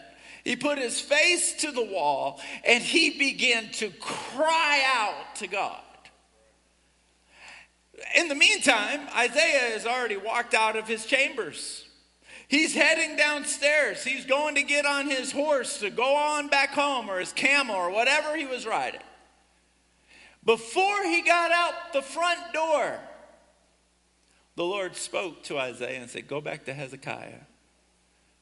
He 0.44 0.56
put 0.56 0.80
his 0.80 1.00
face 1.00 1.54
to 1.62 1.72
the 1.72 1.86
wall 1.86 2.42
and 2.66 2.84
he 2.84 3.18
began 3.18 3.70
to 3.74 3.90
cry 3.92 4.84
out 4.96 5.36
to 5.38 5.48
God. 5.48 5.80
In 8.16 8.28
the 8.28 8.36
meantime, 8.36 9.02
Isaiah 9.16 9.72
has 9.74 9.86
already 9.86 10.18
walked 10.18 10.54
out 10.54 10.76
of 10.76 10.88
his 10.88 11.06
chambers. 11.06 11.86
He's 12.48 12.74
heading 12.74 13.16
downstairs. 13.16 14.04
He's 14.04 14.26
going 14.26 14.56
to 14.56 14.64
get 14.64 14.86
on 14.86 15.10
his 15.10 15.32
horse 15.32 15.80
to 15.80 15.90
go 15.90 16.16
on 16.16 16.50
back 16.50 16.72
home 16.72 17.10
or 17.10 17.20
his 17.20 17.34
camel 17.34 17.76
or 17.76 17.92
whatever 17.92 18.36
he 18.36 18.46
was 18.46 18.66
riding. 18.66 19.02
Before 20.46 21.04
he 21.04 21.22
got 21.22 21.52
out 21.52 21.94
the 21.94 22.02
front 22.02 22.40
door, 22.54 23.00
the 24.56 24.66
Lord 24.66 24.96
spoke 24.96 25.44
to 25.44 25.58
Isaiah 25.58 26.02
and 26.02 26.10
said, 26.10 26.28
Go 26.28 26.42
back 26.42 26.66
to 26.66 26.74
Hezekiah. 26.74 27.42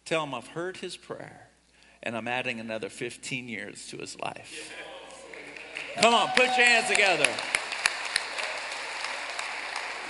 Tell 0.03 0.23
him 0.23 0.33
I've 0.33 0.47
heard 0.47 0.77
his 0.77 0.97
prayer 0.97 1.49
and 2.03 2.17
I'm 2.17 2.27
adding 2.27 2.59
another 2.59 2.89
15 2.89 3.47
years 3.47 3.87
to 3.87 3.97
his 3.97 4.19
life. 4.19 4.73
Come 6.01 6.13
on, 6.13 6.29
put 6.29 6.45
your 6.45 6.65
hands 6.65 6.89
together. 6.89 7.29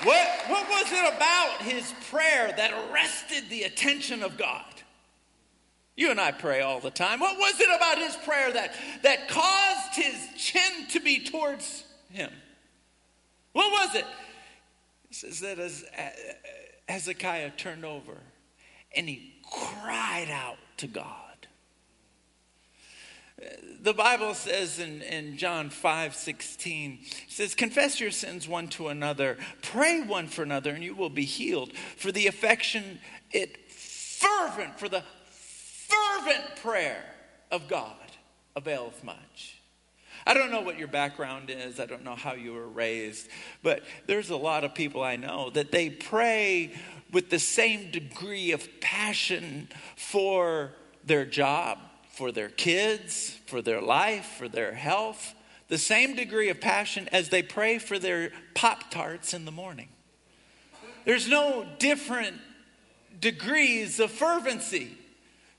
What, 0.03 0.27
what 0.47 0.67
was 0.69 0.91
it 0.91 1.13
about 1.15 1.61
his 1.61 1.93
prayer 2.09 2.53
that 2.57 2.71
arrested 2.71 3.49
the 3.49 3.63
attention 3.63 4.23
of 4.23 4.37
God? 4.37 4.65
You 5.95 6.09
and 6.09 6.19
I 6.19 6.31
pray 6.31 6.61
all 6.61 6.79
the 6.79 6.89
time. 6.89 7.19
What 7.19 7.37
was 7.37 7.59
it 7.59 7.69
about 7.75 7.97
his 7.97 8.15
prayer 8.17 8.51
that, 8.53 8.73
that 9.03 9.27
caused 9.27 9.95
his 9.95 10.27
chin 10.37 10.87
to 10.89 10.99
be 10.99 11.23
towards 11.23 11.83
him? 12.09 12.31
What 13.51 13.71
was 13.71 13.95
it? 13.95 14.05
It 15.09 15.15
says 15.15 15.39
that 15.41 15.59
as 15.59 15.83
uh, 15.95 16.01
uh, 16.01 16.09
Hezekiah 16.87 17.51
turned 17.51 17.85
over 17.85 18.17
and 18.95 19.07
he 19.07 19.35
cried 19.51 20.29
out 20.31 20.57
to 20.77 20.87
God 20.87 21.20
the 23.81 23.93
Bible 23.93 24.33
says 24.33 24.79
in, 24.79 25.01
in 25.01 25.37
John 25.37 25.69
5 25.69 26.15
16, 26.15 26.99
says, 27.27 27.55
Confess 27.55 27.99
your 27.99 28.11
sins 28.11 28.47
one 28.47 28.67
to 28.69 28.89
another, 28.89 29.37
pray 29.61 30.01
one 30.01 30.27
for 30.27 30.43
another, 30.43 30.71
and 30.71 30.83
you 30.83 30.95
will 30.95 31.09
be 31.09 31.25
healed. 31.25 31.73
For 31.97 32.11
the 32.11 32.27
affection, 32.27 32.99
it 33.31 33.71
fervent, 33.71 34.79
for 34.79 34.87
the 34.87 35.03
fervent 35.29 36.55
prayer 36.57 37.03
of 37.51 37.67
God 37.67 37.95
availeth 38.55 39.03
much. 39.03 39.57
I 40.25 40.33
don't 40.33 40.51
know 40.51 40.61
what 40.61 40.77
your 40.77 40.87
background 40.87 41.49
is. 41.49 41.79
I 41.79 41.85
don't 41.85 42.03
know 42.03 42.15
how 42.15 42.33
you 42.33 42.53
were 42.53 42.67
raised, 42.67 43.27
but 43.63 43.81
there's 44.05 44.29
a 44.29 44.35
lot 44.35 44.63
of 44.63 44.75
people 44.75 45.01
I 45.01 45.15
know 45.15 45.49
that 45.51 45.71
they 45.71 45.89
pray 45.89 46.73
with 47.11 47.29
the 47.29 47.39
same 47.39 47.91
degree 47.91 48.51
of 48.51 48.67
passion 48.79 49.67
for 49.95 50.73
their 51.03 51.25
job, 51.25 51.79
for 52.21 52.31
their 52.31 52.49
kids, 52.49 53.35
for 53.47 53.63
their 53.63 53.81
life, 53.81 54.35
for 54.37 54.47
their 54.47 54.75
health, 54.75 55.33
the 55.69 55.77
same 55.79 56.15
degree 56.15 56.49
of 56.49 56.61
passion 56.61 57.09
as 57.11 57.29
they 57.29 57.41
pray 57.41 57.79
for 57.79 57.97
their 57.97 58.31
Pop 58.53 58.91
Tarts 58.91 59.33
in 59.33 59.43
the 59.43 59.51
morning. 59.51 59.87
There's 61.03 61.27
no 61.27 61.65
different 61.79 62.35
degrees 63.19 63.99
of 63.99 64.11
fervency. 64.11 64.95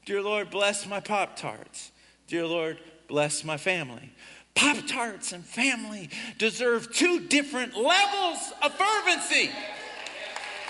Dear 0.07 0.23
Lord, 0.23 0.51
bless 0.51 0.87
my 0.87 1.01
Pop 1.01 1.35
Tarts. 1.35 1.91
Dear 2.29 2.47
Lord, 2.47 2.79
bless 3.09 3.43
my 3.43 3.57
family. 3.57 4.13
Pop 4.55 4.87
Tarts 4.87 5.33
and 5.33 5.45
family 5.45 6.11
deserve 6.39 6.95
two 6.95 7.27
different 7.27 7.77
levels 7.77 8.39
of 8.63 8.73
fervency. 8.73 9.51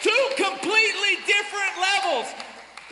Two 0.00 0.28
completely 0.36 1.16
different 1.26 1.74
levels. 1.78 2.32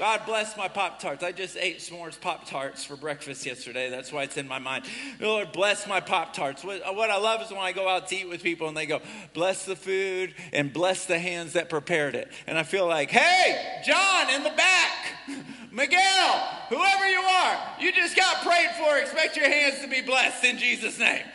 God 0.01 0.23
bless 0.25 0.57
my 0.57 0.67
Pop 0.67 0.99
Tarts. 0.99 1.23
I 1.23 1.31
just 1.31 1.59
ate 1.59 1.81
s'mores 1.81 2.19
Pop 2.19 2.49
Tarts 2.49 2.83
for 2.83 2.97
breakfast 2.97 3.45
yesterday. 3.45 3.91
That's 3.91 4.11
why 4.11 4.23
it's 4.23 4.39
in 4.39 4.49
my 4.49 4.59
mind. 4.59 4.87
Lord, 5.21 5.53
bless 5.53 5.87
my 5.87 6.01
Pop 6.01 6.33
Tarts. 6.33 6.65
What, 6.65 6.81
uh, 6.81 6.95
what 6.95 7.11
I 7.11 7.19
love 7.19 7.43
is 7.43 7.51
when 7.51 7.61
I 7.61 7.73
go 7.73 7.87
out 7.87 8.09
to 8.09 8.17
eat 8.17 8.27
with 8.27 8.43
people 8.43 8.67
and 8.67 8.75
they 8.75 8.87
go, 8.87 9.03
bless 9.35 9.67
the 9.67 9.77
food 9.77 10.35
and 10.55 10.73
bless 10.73 11.05
the 11.05 11.19
hands 11.19 11.53
that 11.53 11.69
prepared 11.69 12.15
it. 12.15 12.33
And 12.47 12.57
I 12.57 12.63
feel 12.63 12.89
like, 12.89 13.11
hey, 13.11 13.83
John 13.85 14.31
in 14.31 14.43
the 14.43 14.53
back, 14.57 14.91
Miguel, 15.71 16.49
whoever 16.71 17.07
you 17.07 17.21
are, 17.21 17.59
you 17.79 17.93
just 17.93 18.17
got 18.17 18.43
prayed 18.43 18.71
for. 18.79 18.97
Expect 18.97 19.37
your 19.37 19.51
hands 19.51 19.83
to 19.83 19.87
be 19.87 20.01
blessed 20.01 20.43
in 20.45 20.57
Jesus' 20.57 20.99
name. 20.99 21.27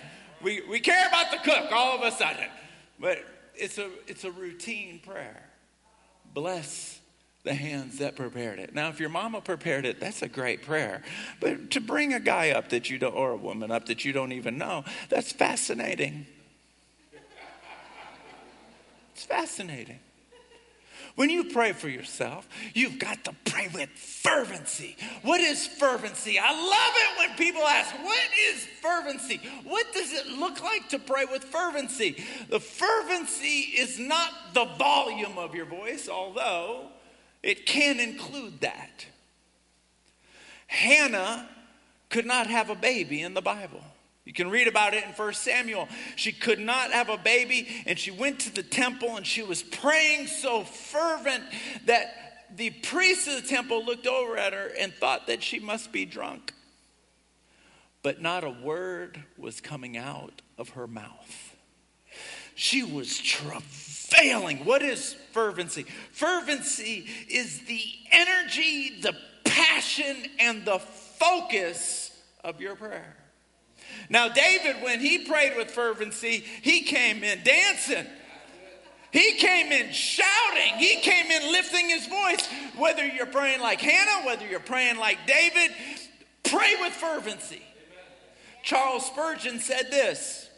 We, 0.42 0.64
we 0.68 0.80
care 0.80 1.08
about 1.08 1.30
the 1.30 1.38
cook 1.38 1.72
all 1.72 2.00
of 2.00 2.02
a 2.02 2.18
sudden. 2.18 2.50
But 3.00 3.24
it's 3.54 3.78
a, 3.78 3.92
it's 4.08 4.24
a 4.24 4.32
routine 4.32 5.02
prayer. 5.06 5.44
Bless 6.34 6.95
the 7.46 7.54
hands 7.54 8.00
that 8.00 8.16
prepared 8.16 8.60
it. 8.60 8.74
Now, 8.74 8.90
if 8.90 9.00
your 9.00 9.10
mama 9.10 9.40
prepared 9.40 9.86
it, 9.86 10.00
that's 10.00 10.22
a 10.22 10.28
great 10.28 10.64
prayer. 10.64 11.04
But 11.40 11.72
to 11.72 11.80
bring 11.80 12.14
a 12.14 12.20
guy 12.20 12.52
up 12.52 12.70
that 12.70 12.90
you 12.90 12.98
don't, 12.98 13.16
or 13.16 13.32
a 13.32 13.38
woman 13.38 13.72
up 13.72 13.86
that 13.86 14.04
you 14.04 14.12
don't 14.12 14.32
even 14.32 14.58
know, 14.58 14.84
that's 15.10 15.32
fascinating. 15.32 16.26
It's 19.14 19.24
fascinating. 19.24 20.00
When 21.16 21.30
you 21.30 21.46
pray 21.46 21.72
for 21.72 21.88
yourself, 21.88 22.50
you've 22.74 23.00
got 23.00 23.24
to 23.24 23.36
pray 23.46 23.70
with 23.74 23.90
fervency. 23.90 24.98
What 25.22 25.40
is 25.40 25.66
fervency? 25.66 26.38
I 26.38 26.52
love 26.52 26.94
it 26.96 27.30
when 27.30 27.38
people 27.38 27.62
ask, 27.62 27.96
What 28.04 28.28
is 28.50 28.68
fervency? 28.82 29.40
What 29.64 29.94
does 29.94 30.12
it 30.12 30.28
look 30.28 30.62
like 30.62 30.90
to 30.90 31.00
pray 31.00 31.24
with 31.24 31.46
fervency? 31.46 32.22
The 32.50 32.60
fervency 32.60 33.60
is 33.60 33.98
not 33.98 34.30
the 34.54 34.66
volume 34.78 35.38
of 35.38 35.56
your 35.56 35.68
voice, 35.68 36.10
although 36.10 36.90
it 37.46 37.68
can 37.68 38.00
include 38.00 38.62
that. 38.62 39.06
Hannah 40.66 41.48
could 42.10 42.26
not 42.26 42.48
have 42.48 42.72
a 42.72 42.76
baby 42.76 43.22
in 43.22 43.36
the 43.36 43.42
Bible. 43.42 43.84
You 44.26 44.34
can 44.34 44.50
read 44.50 44.68
about 44.68 44.96
it 44.96 45.04
in 45.04 45.12
1 45.12 45.34
Samuel. 45.36 45.88
She 46.16 46.32
could 46.32 46.60
not 46.60 46.92
have 46.92 47.10
a 47.10 47.18
baby, 47.18 47.68
and 47.86 48.00
she 48.00 48.10
went 48.10 48.40
to 48.40 48.54
the 48.54 48.64
temple 48.64 49.16
and 49.16 49.28
she 49.28 49.44
was 49.44 49.62
praying 49.62 50.26
so 50.26 50.64
fervent 50.64 51.44
that 51.86 52.48
the 52.56 52.72
priest 52.72 53.28
of 53.28 53.36
the 53.44 53.48
temple 53.48 53.86
looked 53.86 54.08
over 54.08 54.38
at 54.38 54.54
her 54.54 54.72
and 54.80 54.92
thought 54.92 55.28
that 55.28 55.44
she 55.44 55.60
must 55.60 55.92
be 55.92 56.04
drunk. 56.04 56.52
But 58.02 58.24
not 58.24 58.44
a 58.44 58.50
word 58.50 59.24
was 59.38 59.62
coming 59.62 59.98
out 59.98 60.42
of 60.58 60.70
her 60.70 60.88
mouth. 60.88 61.56
She 62.56 62.82
was 62.82 63.20
travailing. 63.20 64.66
What 64.66 64.82
is 64.82 65.16
fervency? 65.36 65.86
Fervency 66.14 67.06
is 67.30 67.60
the 67.66 67.84
energy, 68.10 69.02
the 69.02 69.14
passion, 69.44 70.16
and 70.40 70.64
the 70.64 70.80
focus 70.80 72.18
of 72.44 72.62
your 72.62 72.76
prayer. 72.76 73.18
Now, 74.10 74.30
David, 74.30 74.78
when 74.82 75.02
he 75.02 75.26
prayed 75.26 75.58
with 75.58 75.70
fervency, 75.70 76.44
he 76.62 76.84
came 76.84 77.22
in 77.22 77.44
dancing. 77.44 78.06
He 79.12 79.34
came 79.34 79.74
in 79.74 79.92
shouting. 79.92 80.78
He 80.78 81.02
came 81.02 81.30
in 81.30 81.52
lifting 81.52 81.90
his 81.90 82.08
voice. 82.08 82.48
Whether 82.78 83.06
you're 83.06 83.26
praying 83.26 83.60
like 83.60 83.82
Hannah, 83.82 84.26
whether 84.26 84.48
you're 84.48 84.62
praying 84.62 84.98
like 84.98 85.18
David, 85.28 85.76
pray 86.44 86.76
with 86.80 86.94
fervency. 86.94 87.62
Charles 88.64 89.06
Spurgeon 89.06 89.60
said 89.60 89.92
this 89.92 90.50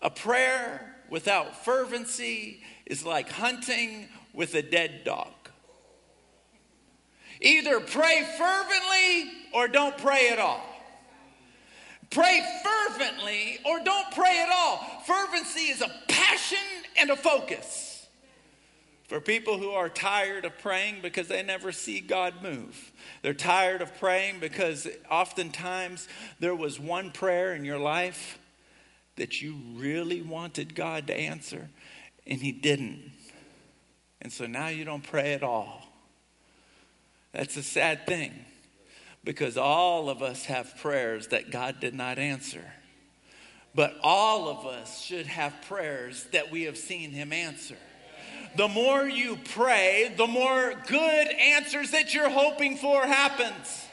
A 0.00 0.10
prayer 0.10 0.96
without 1.10 1.64
fervency 1.64 2.62
is 2.86 3.04
like 3.04 3.30
hunting 3.30 4.08
with 4.32 4.54
a 4.54 4.62
dead 4.62 5.02
dog. 5.04 5.32
Either 7.40 7.80
pray 7.80 8.26
fervently 8.38 9.32
or 9.52 9.68
don't 9.68 9.98
pray 9.98 10.30
at 10.30 10.38
all. 10.38 10.64
Pray 12.10 12.40
fervently 12.62 13.58
or 13.64 13.80
don't 13.82 14.10
pray 14.12 14.42
at 14.42 14.50
all. 14.52 14.78
Fervency 15.06 15.70
is 15.70 15.80
a 15.80 15.90
passion 16.08 16.58
and 16.98 17.10
a 17.10 17.16
focus. 17.16 18.06
For 19.08 19.20
people 19.20 19.58
who 19.58 19.70
are 19.70 19.88
tired 19.88 20.44
of 20.44 20.56
praying 20.58 21.00
because 21.02 21.28
they 21.28 21.42
never 21.42 21.72
see 21.72 22.00
God 22.00 22.42
move, 22.42 22.92
they're 23.20 23.34
tired 23.34 23.82
of 23.82 23.98
praying 23.98 24.40
because 24.40 24.88
oftentimes 25.10 26.08
there 26.38 26.54
was 26.54 26.78
one 26.78 27.10
prayer 27.10 27.54
in 27.54 27.64
your 27.64 27.78
life 27.78 28.38
that 29.16 29.42
you 29.42 29.56
really 29.74 30.22
wanted 30.22 30.74
God 30.74 31.08
to 31.08 31.14
answer 31.14 31.68
and 32.26 32.40
He 32.40 32.52
didn't. 32.52 33.12
And 34.20 34.32
so 34.32 34.46
now 34.46 34.68
you 34.68 34.84
don't 34.84 35.02
pray 35.02 35.34
at 35.34 35.42
all. 35.42 35.86
That's 37.32 37.56
a 37.56 37.62
sad 37.62 38.06
thing 38.06 38.32
because 39.24 39.56
all 39.56 40.08
of 40.10 40.22
us 40.22 40.44
have 40.44 40.76
prayers 40.78 41.28
that 41.28 41.50
God 41.50 41.80
did 41.80 41.94
not 41.94 42.18
answer. 42.18 42.64
But 43.74 43.96
all 44.02 44.48
of 44.48 44.66
us 44.66 45.00
should 45.00 45.26
have 45.26 45.54
prayers 45.66 46.26
that 46.32 46.50
we 46.50 46.64
have 46.64 46.76
seen 46.76 47.10
Him 47.10 47.32
answer. 47.32 47.76
The 48.56 48.68
more 48.68 49.04
you 49.08 49.38
pray, 49.54 50.12
the 50.16 50.26
more 50.26 50.74
good 50.86 51.28
answers 51.28 51.92
that 51.92 52.12
you're 52.12 52.28
hoping 52.28 52.76
for 52.76 53.02
happens. 53.06 53.86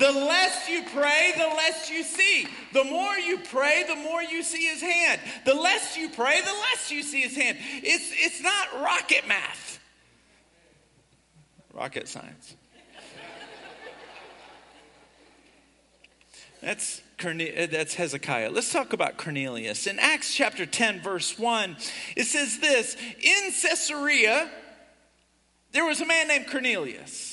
The 0.00 0.10
less 0.10 0.66
you 0.66 0.82
pray, 0.94 1.32
the 1.36 1.44
less 1.44 1.90
you 1.90 2.02
see. 2.02 2.46
The 2.72 2.84
more 2.84 3.16
you 3.16 3.36
pray, 3.36 3.84
the 3.86 3.96
more 3.96 4.22
you 4.22 4.42
see 4.42 4.66
his 4.66 4.80
hand. 4.80 5.20
The 5.44 5.52
less 5.52 5.94
you 5.94 6.08
pray, 6.08 6.40
the 6.40 6.46
less 6.46 6.90
you 6.90 7.02
see 7.02 7.20
his 7.20 7.36
hand. 7.36 7.58
It's, 7.82 8.10
it's 8.14 8.42
not 8.42 8.82
rocket 8.82 9.28
math, 9.28 9.78
rocket 11.74 12.08
science. 12.08 12.56
That's, 16.62 17.02
uh, 17.22 17.32
that's 17.70 17.94
Hezekiah. 17.94 18.50
Let's 18.50 18.72
talk 18.72 18.94
about 18.94 19.18
Cornelius. 19.18 19.86
In 19.86 19.98
Acts 19.98 20.34
chapter 20.34 20.64
10, 20.64 21.00
verse 21.00 21.38
1, 21.38 21.76
it 22.16 22.24
says 22.24 22.58
this 22.58 22.96
In 23.22 23.50
Caesarea, 23.50 24.50
there 25.72 25.84
was 25.84 26.00
a 26.00 26.06
man 26.06 26.28
named 26.28 26.48
Cornelius. 26.48 27.29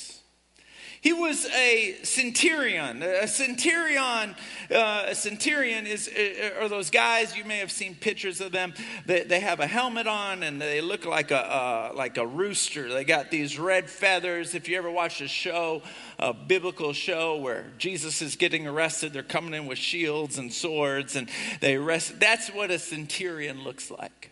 He 1.08 1.14
was 1.14 1.46
a 1.56 1.96
centurion. 2.04 3.02
A 3.02 3.30
centurion, 3.30 4.36
uh, 4.70 5.06
a 5.08 5.16
centurion 5.16 5.88
is 5.88 6.10
uh, 6.10 6.62
are 6.62 6.68
those 6.68 6.90
guys 6.90 7.34
you 7.34 7.46
may 7.46 7.60
have 7.60 7.72
seen 7.72 7.96
pictures 7.96 8.42
of 8.42 8.52
them. 8.52 8.74
They, 9.06 9.24
they 9.24 9.40
have 9.40 9.62
a 9.62 9.68
helmet 9.68 10.06
on 10.06 10.44
and 10.44 10.62
they 10.62 10.82
look 10.82 11.06
like 11.06 11.32
a 11.32 11.38
uh, 11.38 11.92
like 11.96 12.18
a 12.18 12.28
rooster. 12.28 12.92
They 12.92 13.06
got 13.06 13.32
these 13.32 13.58
red 13.58 13.90
feathers. 13.90 14.54
If 14.54 14.68
you 14.68 14.78
ever 14.78 14.92
watched 14.92 15.22
a 15.22 15.30
show, 15.30 15.82
a 16.20 16.34
biblical 16.34 16.92
show 16.92 17.38
where 17.38 17.68
Jesus 17.78 18.22
is 18.22 18.36
getting 18.36 18.68
arrested, 18.68 19.14
they're 19.14 19.24
coming 19.24 19.54
in 19.54 19.66
with 19.66 19.78
shields 19.78 20.38
and 20.38 20.52
swords 20.52 21.16
and 21.16 21.30
they 21.62 21.76
arrest. 21.76 22.20
That's 22.20 22.50
what 22.50 22.70
a 22.70 22.80
centurion 22.80 23.64
looks 23.64 23.90
like. 23.90 24.32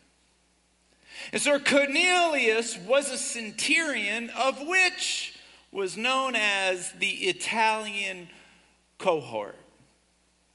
And 1.32 1.42
so 1.42 1.58
Cornelius 1.58 2.78
was 2.80 3.10
a 3.12 3.18
centurion 3.18 4.30
of 4.32 4.60
which 4.68 5.35
was 5.76 5.98
known 5.98 6.38
as 6.38 6.94
the 6.94 7.10
Italian 7.10 8.30
cohort. 8.98 9.58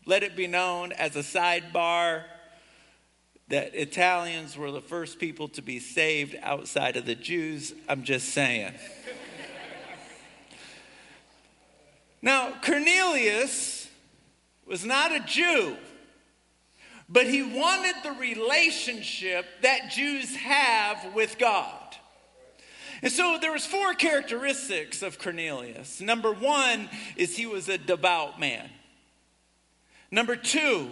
Let 0.07 0.23
it 0.23 0.35
be 0.35 0.47
known 0.47 0.93
as 0.93 1.15
a 1.15 1.21
sidebar 1.21 2.25
that 3.49 3.75
Italians 3.75 4.57
were 4.57 4.71
the 4.71 4.81
first 4.81 5.19
people 5.19 5.49
to 5.49 5.61
be 5.61 5.79
saved 5.79 6.37
outside 6.41 6.97
of 6.97 7.05
the 7.05 7.15
Jews. 7.15 7.75
I'm 7.87 8.03
just 8.03 8.31
saying. 8.31 8.73
now, 12.23 12.55
Cornelius 12.65 13.91
was 14.67 14.87
not 14.87 15.13
a 15.13 15.21
Jew, 15.21 15.77
but 17.11 17.27
he 17.27 17.43
wanted 17.43 17.97
the 18.03 18.13
relationship 18.13 19.45
that 19.61 19.91
Jews 19.91 20.35
have 20.37 21.13
with 21.15 21.37
God. 21.39 21.80
And 23.03 23.11
so 23.11 23.39
there 23.41 23.53
was 23.53 23.65
four 23.65 23.95
characteristics 23.95 25.03
of 25.03 25.19
Cornelius. 25.19 26.01
Number 26.01 26.33
1 26.33 26.89
is 27.17 27.37
he 27.37 27.47
was 27.47 27.69
a 27.69 27.79
devout 27.79 28.39
man. 28.39 28.69
Number 30.11 30.37
2, 30.37 30.91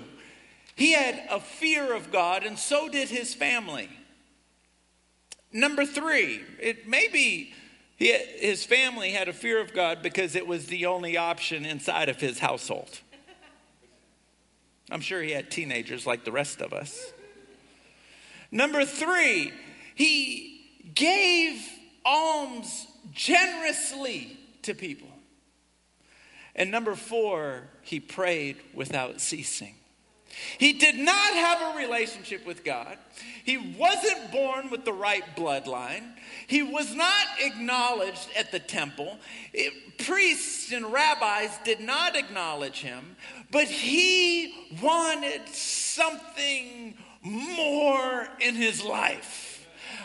he 0.74 0.92
had 0.92 1.20
a 1.30 1.40
fear 1.40 1.94
of 1.94 2.10
God 2.10 2.44
and 2.44 2.58
so 2.58 2.88
did 2.88 3.08
his 3.08 3.34
family. 3.34 3.90
Number 5.52 5.84
3, 5.84 6.40
it 6.60 6.88
maybe 6.88 7.52
he, 7.96 8.12
his 8.12 8.64
family 8.64 9.10
had 9.10 9.28
a 9.28 9.32
fear 9.32 9.60
of 9.60 9.74
God 9.74 10.02
because 10.02 10.36
it 10.36 10.46
was 10.46 10.66
the 10.66 10.86
only 10.86 11.16
option 11.16 11.64
inside 11.64 12.08
of 12.08 12.20
his 12.20 12.38
household. 12.38 13.00
I'm 14.90 15.00
sure 15.00 15.20
he 15.20 15.32
had 15.32 15.50
teenagers 15.50 16.06
like 16.06 16.24
the 16.24 16.32
rest 16.32 16.62
of 16.62 16.72
us. 16.72 17.12
Number 18.50 18.84
3, 18.84 19.52
he 19.94 20.70
gave 20.94 21.68
alms 22.04 22.86
generously 23.12 24.38
to 24.62 24.74
people. 24.74 25.08
And 26.54 26.70
number 26.70 26.94
four, 26.94 27.68
he 27.82 28.00
prayed 28.00 28.56
without 28.74 29.20
ceasing. 29.20 29.74
He 30.58 30.74
did 30.74 30.96
not 30.96 31.32
have 31.34 31.74
a 31.74 31.78
relationship 31.78 32.46
with 32.46 32.64
God. 32.64 32.98
He 33.44 33.56
wasn't 33.56 34.30
born 34.30 34.70
with 34.70 34.84
the 34.84 34.92
right 34.92 35.24
bloodline. 35.36 36.02
He 36.46 36.62
was 36.62 36.94
not 36.94 37.26
acknowledged 37.40 38.28
at 38.36 38.52
the 38.52 38.58
temple. 38.58 39.18
It, 39.52 39.98
priests 39.98 40.72
and 40.72 40.92
rabbis 40.92 41.58
did 41.64 41.80
not 41.80 42.16
acknowledge 42.16 42.80
him, 42.80 43.16
but 43.50 43.64
he 43.64 44.54
wanted 44.82 45.48
something 45.48 46.96
more 47.22 48.28
in 48.40 48.54
his 48.54 48.84
life. 48.84 49.47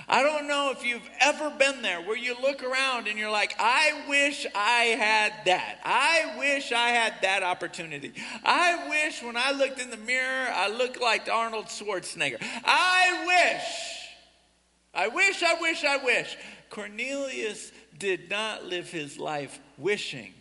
I 0.08 0.22
don't 0.22 0.48
know 0.48 0.72
if 0.72 0.86
you've 0.86 1.08
ever 1.20 1.50
been 1.52 1.82
there 1.82 2.02
where 2.02 2.18
you 2.18 2.36
look 2.42 2.64
around 2.64 3.08
and 3.08 3.18
you're 3.18 3.32
like, 3.32 3.56
I 3.58 4.04
wish 4.10 4.46
I 4.54 4.84
had 4.98 5.34
that. 5.46 5.80
I 5.84 6.36
wish 6.38 6.72
I 6.72 6.90
had 6.90 7.16
that 7.22 7.44
opportunity. 7.44 8.14
I 8.44 8.90
wish 8.90 9.24
when 9.24 9.38
I 9.38 9.52
looked 9.52 9.80
in 9.80 9.90
the 9.90 9.98
mirror, 9.98 10.50
I 10.54 10.70
looked 10.70 11.00
like 11.00 11.30
Arnold 11.30 11.66
Schwarzenegger. 11.66 12.42
I 12.66 13.26
wish. 13.26 13.64
I 14.94 15.08
wish, 15.08 15.42
I 15.42 15.60
wish, 15.60 15.84
I 15.84 15.98
wish. 15.98 16.38
Cornelius 16.70 17.72
did 17.98 18.30
not 18.30 18.66
live 18.66 18.90
his 18.90 19.18
life 19.18 19.60
wishing. 19.78 20.34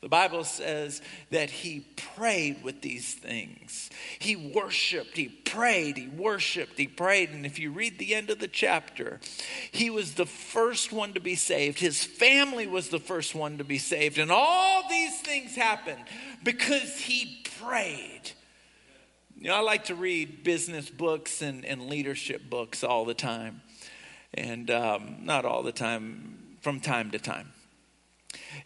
The 0.00 0.08
Bible 0.08 0.44
says 0.44 1.02
that 1.30 1.50
he 1.50 1.80
prayed 2.14 2.62
with 2.62 2.82
these 2.82 3.14
things. 3.14 3.90
He 4.20 4.36
worshiped, 4.36 5.16
he 5.16 5.28
prayed, 5.28 5.96
he 5.96 6.06
worshiped, 6.06 6.78
he 6.78 6.86
prayed. 6.86 7.30
And 7.30 7.44
if 7.44 7.58
you 7.58 7.72
read 7.72 7.98
the 7.98 8.14
end 8.14 8.30
of 8.30 8.38
the 8.38 8.46
chapter, 8.46 9.18
he 9.72 9.90
was 9.90 10.14
the 10.14 10.26
first 10.26 10.92
one 10.92 11.14
to 11.14 11.20
be 11.20 11.34
saved. 11.34 11.80
His 11.80 12.04
family 12.04 12.68
was 12.68 12.90
the 12.90 13.00
first 13.00 13.34
one 13.34 13.58
to 13.58 13.64
be 13.64 13.78
saved. 13.78 14.18
And 14.18 14.30
all 14.30 14.88
these 14.88 15.20
things 15.20 15.56
happened 15.56 16.04
because 16.44 17.00
he 17.00 17.42
prayed. 17.60 18.22
You 19.36 19.48
know, 19.48 19.56
I 19.56 19.60
like 19.60 19.86
to 19.86 19.96
read 19.96 20.44
business 20.44 20.88
books 20.88 21.42
and, 21.42 21.64
and 21.64 21.88
leadership 21.88 22.48
books 22.48 22.84
all 22.84 23.04
the 23.04 23.14
time. 23.14 23.62
And 24.32 24.70
um, 24.70 25.16
not 25.22 25.44
all 25.44 25.64
the 25.64 25.72
time, 25.72 26.56
from 26.60 26.78
time 26.78 27.10
to 27.10 27.18
time. 27.18 27.52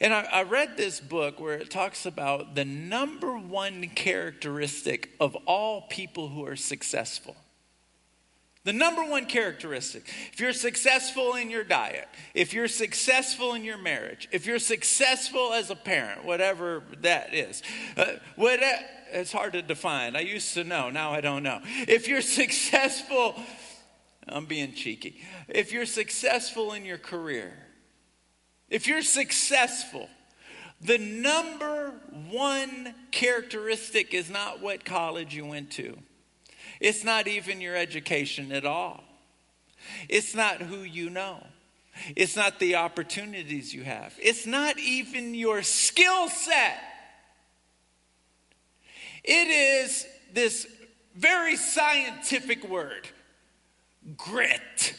And 0.00 0.12
I, 0.12 0.22
I, 0.22 0.42
read 0.42 0.76
this 0.76 0.98
book 0.98 1.38
where 1.38 1.54
it 1.54 1.70
talks 1.70 2.06
about 2.06 2.56
the 2.56 2.64
number 2.64 3.38
one 3.38 3.88
characteristic 3.90 5.10
of 5.20 5.36
all 5.46 5.82
people 5.82 6.28
who 6.28 6.44
are 6.44 6.56
successful. 6.56 7.36
The 8.64 8.72
number 8.72 9.04
one 9.04 9.26
characteristic. 9.26 10.08
If 10.32 10.40
you're 10.40 10.52
successful 10.52 11.34
in 11.34 11.50
your 11.50 11.64
diet, 11.64 12.08
if 12.32 12.52
you're 12.52 12.68
successful 12.68 13.54
in 13.54 13.64
your 13.64 13.78
marriage, 13.78 14.28
if 14.30 14.46
you're 14.46 14.60
successful 14.60 15.52
as 15.52 15.70
a 15.70 15.76
parent, 15.76 16.24
whatever 16.24 16.84
that 17.00 17.34
is, 17.34 17.62
uh, 17.96 18.04
what, 18.36 18.60
it's 19.12 19.32
hard 19.32 19.54
to 19.54 19.62
define. 19.62 20.14
I 20.14 20.20
used 20.20 20.54
to 20.54 20.62
know, 20.62 20.90
now 20.90 21.12
I 21.12 21.20
don't 21.20 21.42
know. 21.42 21.60
If 21.64 22.06
you're 22.06 22.20
successful, 22.20 23.34
I'm 24.28 24.46
being 24.46 24.74
cheeky. 24.74 25.20
If 25.48 25.72
you're 25.72 25.86
successful 25.86 26.72
in 26.72 26.84
your 26.84 26.98
career, 26.98 27.52
if 28.72 28.86
you're 28.86 29.02
successful, 29.02 30.08
the 30.80 30.96
number 30.96 31.92
one 32.30 32.94
characteristic 33.10 34.14
is 34.14 34.30
not 34.30 34.62
what 34.62 34.86
college 34.86 35.34
you 35.34 35.44
went 35.44 35.70
to. 35.72 35.98
It's 36.80 37.04
not 37.04 37.28
even 37.28 37.60
your 37.60 37.76
education 37.76 38.50
at 38.50 38.64
all. 38.64 39.04
It's 40.08 40.34
not 40.34 40.56
who 40.62 40.78
you 40.78 41.10
know. 41.10 41.46
It's 42.16 42.34
not 42.34 42.58
the 42.60 42.76
opportunities 42.76 43.74
you 43.74 43.84
have. 43.84 44.14
It's 44.18 44.46
not 44.46 44.78
even 44.78 45.34
your 45.34 45.62
skill 45.62 46.30
set. 46.30 46.80
It 49.22 49.48
is 49.48 50.06
this 50.32 50.66
very 51.14 51.56
scientific 51.56 52.66
word 52.66 53.06
grit. 54.16 54.94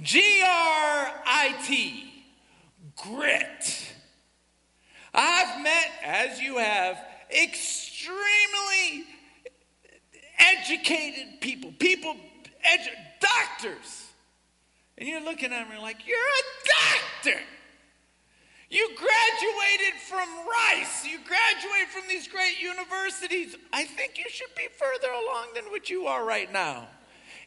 G 0.00 0.20
R 0.42 1.12
I 1.26 1.56
T, 1.66 2.12
grit. 2.96 3.92
I've 5.12 5.62
met, 5.62 5.90
as 6.04 6.40
you 6.40 6.58
have, 6.58 6.98
extremely 7.30 9.04
educated 10.38 11.40
people, 11.40 11.72
people, 11.78 12.14
edu- 12.64 13.20
doctors. 13.20 14.06
And 14.96 15.08
you're 15.08 15.22
looking 15.22 15.52
at 15.52 15.64
them 15.64 15.72
and 15.72 15.82
like, 15.82 16.06
you're 16.06 16.16
a 16.18 17.28
doctor. 17.30 17.40
You 18.70 18.88
graduated 18.96 20.00
from 20.08 20.28
Rice. 20.46 21.06
You 21.06 21.18
graduated 21.26 21.88
from 21.88 22.02
these 22.08 22.28
great 22.28 22.60
universities. 22.60 23.56
I 23.72 23.84
think 23.84 24.18
you 24.18 24.28
should 24.28 24.54
be 24.56 24.68
further 24.78 25.10
along 25.10 25.54
than 25.54 25.64
what 25.64 25.88
you 25.88 26.06
are 26.06 26.24
right 26.24 26.52
now. 26.52 26.88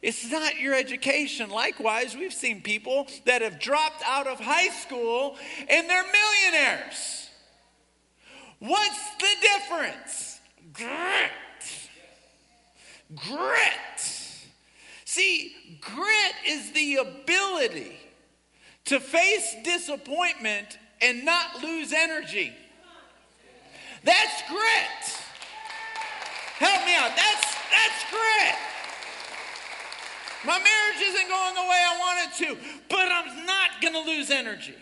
It's 0.02 0.28
not 0.28 0.58
your 0.58 0.74
education. 0.74 1.48
Likewise, 1.48 2.16
we've 2.16 2.32
seen 2.32 2.60
people 2.60 3.06
that 3.24 3.40
have 3.40 3.60
dropped 3.60 4.02
out 4.04 4.26
of 4.26 4.40
high 4.40 4.68
school 4.68 5.36
and 5.68 5.88
they're 5.88 6.04
millionaires. 6.04 7.30
What's 8.58 9.16
the 9.16 9.34
difference? 9.40 10.40
Grit. 10.72 11.88
Grit. 13.14 14.18
See, 15.04 15.54
grit 15.80 16.34
is 16.48 16.72
the 16.72 16.96
ability 16.96 17.96
to 18.86 18.98
face 18.98 19.54
disappointment 19.62 20.78
and 21.00 21.24
not 21.24 21.62
lose 21.62 21.92
energy. 21.92 22.52
That's 24.04 24.42
grit. 24.48 25.22
Help 26.58 26.86
me 26.86 26.94
out. 26.96 27.10
That's 27.14 27.54
that's 27.70 28.10
grit. 28.10 28.71
My 30.44 30.58
marriage 30.58 31.02
isn't 31.02 31.28
going 31.28 31.54
the 31.54 31.60
way 31.60 31.82
I 31.86 31.98
want 31.98 32.18
it 32.26 32.46
to, 32.46 32.56
but 32.88 33.12
I'm 33.12 33.46
not 33.46 33.80
going 33.80 33.94
to 33.94 34.00
lose 34.00 34.30
energy. 34.30 34.74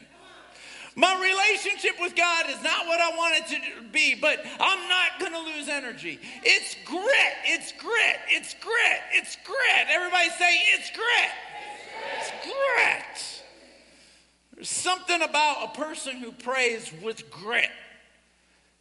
My 0.96 1.14
relationship 1.20 2.00
with 2.00 2.16
God 2.16 2.46
is 2.50 2.62
not 2.62 2.86
what 2.86 3.00
I 3.00 3.16
want 3.16 3.34
it 3.36 3.46
to 3.48 3.88
be, 3.92 4.14
but 4.14 4.44
I'm 4.58 4.88
not 4.88 5.20
going 5.20 5.32
to 5.32 5.56
lose 5.56 5.68
energy. 5.68 6.18
It's 6.42 6.76
grit. 6.84 7.34
It's 7.44 7.72
grit. 7.72 8.18
It's 8.28 8.54
grit. 8.54 9.00
It's 9.12 9.36
grit. 9.44 9.86
Everybody 9.88 10.30
say, 10.30 10.58
it's 10.74 10.90
grit. 10.90 11.30
It's 12.18 12.30
grit. 12.30 12.42
It's 12.42 12.44
grit. 12.44 13.42
There's 14.56 14.68
something 14.68 15.22
about 15.22 15.64
a 15.64 15.78
person 15.78 16.16
who 16.16 16.32
prays 16.32 16.92
with 17.02 17.30
grit. 17.30 17.70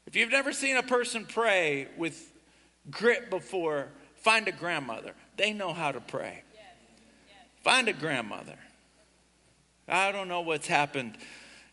If 0.07 0.15
you've 0.15 0.31
never 0.31 0.51
seen 0.51 0.75
a 0.77 0.83
person 0.83 1.25
pray 1.25 1.87
with 1.95 2.31
grit 2.89 3.29
before, 3.29 3.89
find 4.15 4.47
a 4.47 4.51
grandmother. 4.51 5.13
They 5.37 5.53
know 5.53 5.71
how 5.71 5.91
to 5.91 6.01
pray. 6.01 6.43
Find 7.61 7.87
a 7.87 7.93
grandmother. 7.93 8.57
I 9.87 10.11
don't 10.11 10.27
know 10.27 10.41
what's 10.41 10.67
happened 10.67 11.17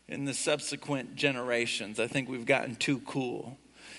in 0.07 0.25
the 0.25 0.33
subsequent 0.33 1.15
generations. 1.15 1.99
I 1.99 2.07
think 2.07 2.29
we've 2.29 2.45
gotten 2.45 2.75
too 2.75 2.99
cool. 2.99 3.57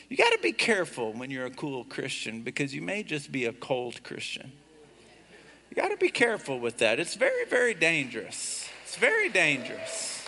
You 0.09 0.17
got 0.17 0.31
to 0.31 0.39
be 0.39 0.53
careful 0.53 1.13
when 1.13 1.31
you're 1.31 1.47
a 1.47 1.51
cool 1.51 1.85
Christian 1.85 2.43
because 2.43 2.75
you 2.75 2.83
may 2.83 3.03
just 3.03 3.31
be 3.31 3.45
a 3.45 3.53
cold 3.53 4.03
Christian. 4.03 4.53
You 5.71 5.77
got 5.77 5.91
to 5.91 5.97
be 5.97 6.09
careful 6.09 6.59
with 6.59 6.79
that. 6.79 6.99
It's 6.99 7.15
very, 7.15 7.45
very 7.45 7.75
dangerous. 7.75 8.69
It's 8.85 8.97
very 8.97 9.29
dangerous. 9.29 10.25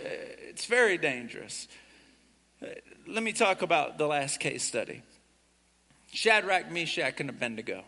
It's 0.00 0.64
very 0.64 0.96
dangerous. 0.96 1.68
Let 3.06 3.22
me 3.22 3.32
talk 3.32 3.62
about 3.62 3.98
the 3.98 4.06
last 4.06 4.40
case 4.40 4.62
study 4.62 5.02
Shadrach, 6.12 6.70
Meshach, 6.70 7.20
and 7.20 7.30
Abednego. 7.30 7.84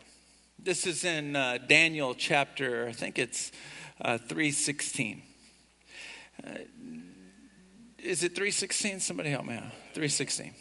This 0.59 0.87
is 0.87 1.05
in 1.05 1.37
uh, 1.37 1.59
Daniel 1.67 2.15
chapter, 2.15 2.87
I 2.89 2.93
think 2.93 3.19
it's 3.19 3.53
uh, 4.01 4.19
316. 4.19 5.23
Uh, 6.43 6.51
is 7.99 8.23
it 8.23 8.35
316? 8.35 9.01
Somebody 9.01 9.31
help 9.31 9.45
me 9.45 9.55
out. 9.55 9.65
316. 9.93 10.55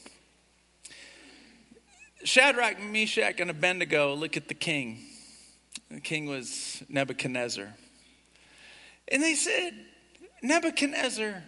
Shadrach, 2.23 2.81
Meshach, 2.81 3.39
and 3.39 3.49
Abednego 3.49 4.13
look 4.13 4.35
at 4.37 4.47
the 4.47 4.53
king. 4.53 4.99
The 5.89 5.99
king 5.99 6.25
was 6.25 6.83
Nebuchadnezzar. 6.89 7.73
And 9.09 9.21
they 9.21 9.35
said, 9.35 9.73
Nebuchadnezzar, 10.41 11.43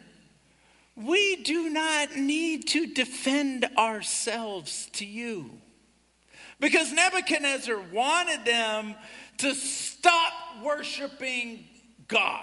we 0.95 1.38
do 1.43 1.69
not 1.69 2.15
need 2.15 2.67
to 2.69 2.88
defend 2.88 3.67
ourselves 3.77 4.89
to 4.93 5.05
you. 5.05 5.62
Because 6.60 6.91
Nebuchadnezzar 6.91 7.80
wanted 7.91 8.46
them 8.46 8.96
to 9.39 9.54
stop 9.54 10.34
worshiping 10.63 11.65
God. 12.08 12.41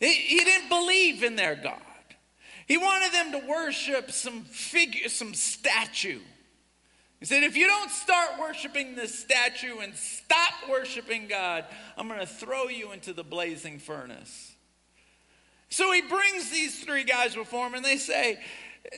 He, 0.00 0.38
didn't 0.38 0.68
believe 0.68 1.22
in 1.22 1.36
their 1.36 1.54
God. 1.54 1.80
He 2.66 2.76
wanted 2.76 3.12
them 3.12 3.32
to 3.32 3.46
worship 3.46 4.10
some 4.10 4.42
figure, 4.42 5.08
some 5.08 5.34
statue. 5.34 6.20
He 7.20 7.26
said, 7.26 7.44
if 7.44 7.56
you 7.56 7.68
don't 7.68 7.90
start 7.90 8.40
worshiping 8.40 8.96
this 8.96 9.16
statue 9.16 9.78
and 9.78 9.94
stop 9.94 10.54
worshiping 10.68 11.28
God, 11.28 11.64
I'm 11.96 12.08
going 12.08 12.18
to 12.18 12.26
throw 12.26 12.64
you 12.64 12.90
into 12.90 13.12
the 13.12 13.22
blazing 13.22 13.78
furnace. 13.78 14.51
So 15.72 15.90
he 15.90 16.02
brings 16.02 16.50
these 16.50 16.84
three 16.84 17.02
guys 17.02 17.34
before 17.34 17.66
him 17.66 17.72
and 17.72 17.82
they 17.82 17.96
say, 17.96 18.38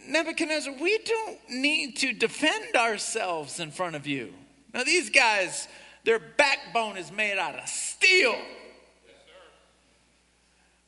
Nebuchadnezzar, 0.09 0.75
we 0.81 0.99
don't 0.99 1.39
need 1.49 1.99
to 1.99 2.13
defend 2.13 2.75
ourselves 2.75 3.61
in 3.61 3.71
front 3.71 3.95
of 3.95 4.09
you. 4.09 4.35
Now, 4.73 4.83
these 4.83 5.09
guys, 5.09 5.69
their 6.03 6.19
backbone 6.19 6.97
is 6.97 7.13
made 7.13 7.39
out 7.39 7.55
of 7.55 7.69
steel. 7.69 8.35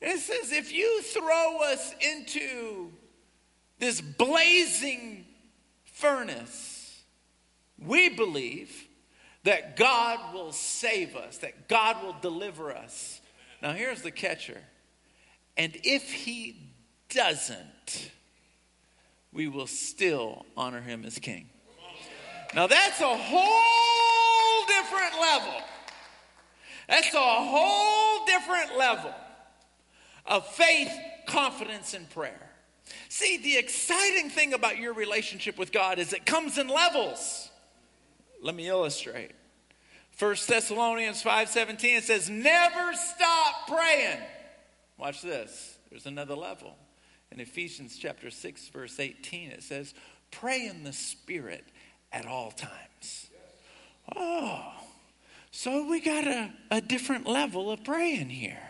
It 0.01 0.19
says, 0.19 0.51
if 0.51 0.73
you 0.73 1.03
throw 1.03 1.59
us 1.63 1.95
into 2.01 2.91
this 3.79 4.01
blazing 4.01 5.25
furnace, 5.85 7.05
we 7.79 8.09
believe 8.09 8.89
that 9.45 9.77
God 9.77 10.35
will 10.35 10.51
save 10.51 11.15
us, 11.15 11.39
that 11.39 11.69
God 11.69 12.03
will 12.03 12.17
deliver 12.21 12.75
us. 12.75 13.21
Now, 13.63 13.73
here's 13.73 14.03
the 14.03 14.11
catcher. 14.11 14.63
And 15.57 15.77
if 15.85 16.13
he 16.13 16.57
doesn't, 17.09 18.11
we 19.33 19.49
will 19.49 19.67
still 19.67 20.45
honor 20.57 20.81
him 20.81 21.05
as 21.05 21.19
king. 21.19 21.49
Now, 22.55 22.67
that's 22.67 23.01
a 23.01 23.17
whole 23.17 24.67
different 24.67 25.21
level. 25.21 25.61
That's 26.89 27.15
a 27.15 27.19
whole 27.19 28.25
different 28.27 28.79
level 28.79 29.15
of 30.25 30.47
faith, 30.47 30.91
confidence, 31.27 31.95
and 31.95 32.09
prayer. 32.11 32.51
See, 33.09 33.39
the 33.39 33.57
exciting 33.57 34.31
thing 34.31 34.55
about 34.55 34.79
your 34.79 34.95
relationship 34.95 35.59
with 35.59 35.73
God 35.73 35.99
is 35.99 36.13
it 36.13 36.25
comes 36.25 36.59
in 36.59 36.69
levels. 36.69 37.51
Let 38.43 38.55
me 38.55 38.69
illustrate. 38.69 39.33
1 40.19 40.37
Thessalonians 40.47 41.23
5:17 41.23 41.99
it 41.99 42.05
says 42.05 42.31
never 42.31 42.95
stop 42.95 43.69
praying. 43.69 44.19
Watch 44.99 45.23
this. 45.23 45.77
There's 45.91 46.07
another 46.07 46.35
level. 46.35 46.77
In 47.31 47.41
Ephesians 47.41 47.97
chapter 47.99 48.31
6 48.31 48.69
verse 48.69 48.99
18 49.01 49.51
it 49.51 49.63
says 49.63 49.95
pray 50.31 50.67
in 50.67 50.85
the 50.85 50.93
spirit 50.93 51.65
at 52.13 52.27
all 52.27 52.51
times. 52.51 53.31
Oh. 54.15 54.73
So 55.51 55.89
we 55.89 56.01
got 56.01 56.27
a, 56.27 56.53
a 56.71 56.81
different 56.81 57.27
level 57.27 57.71
of 57.71 57.83
praying 57.83 58.29
here. 58.29 58.66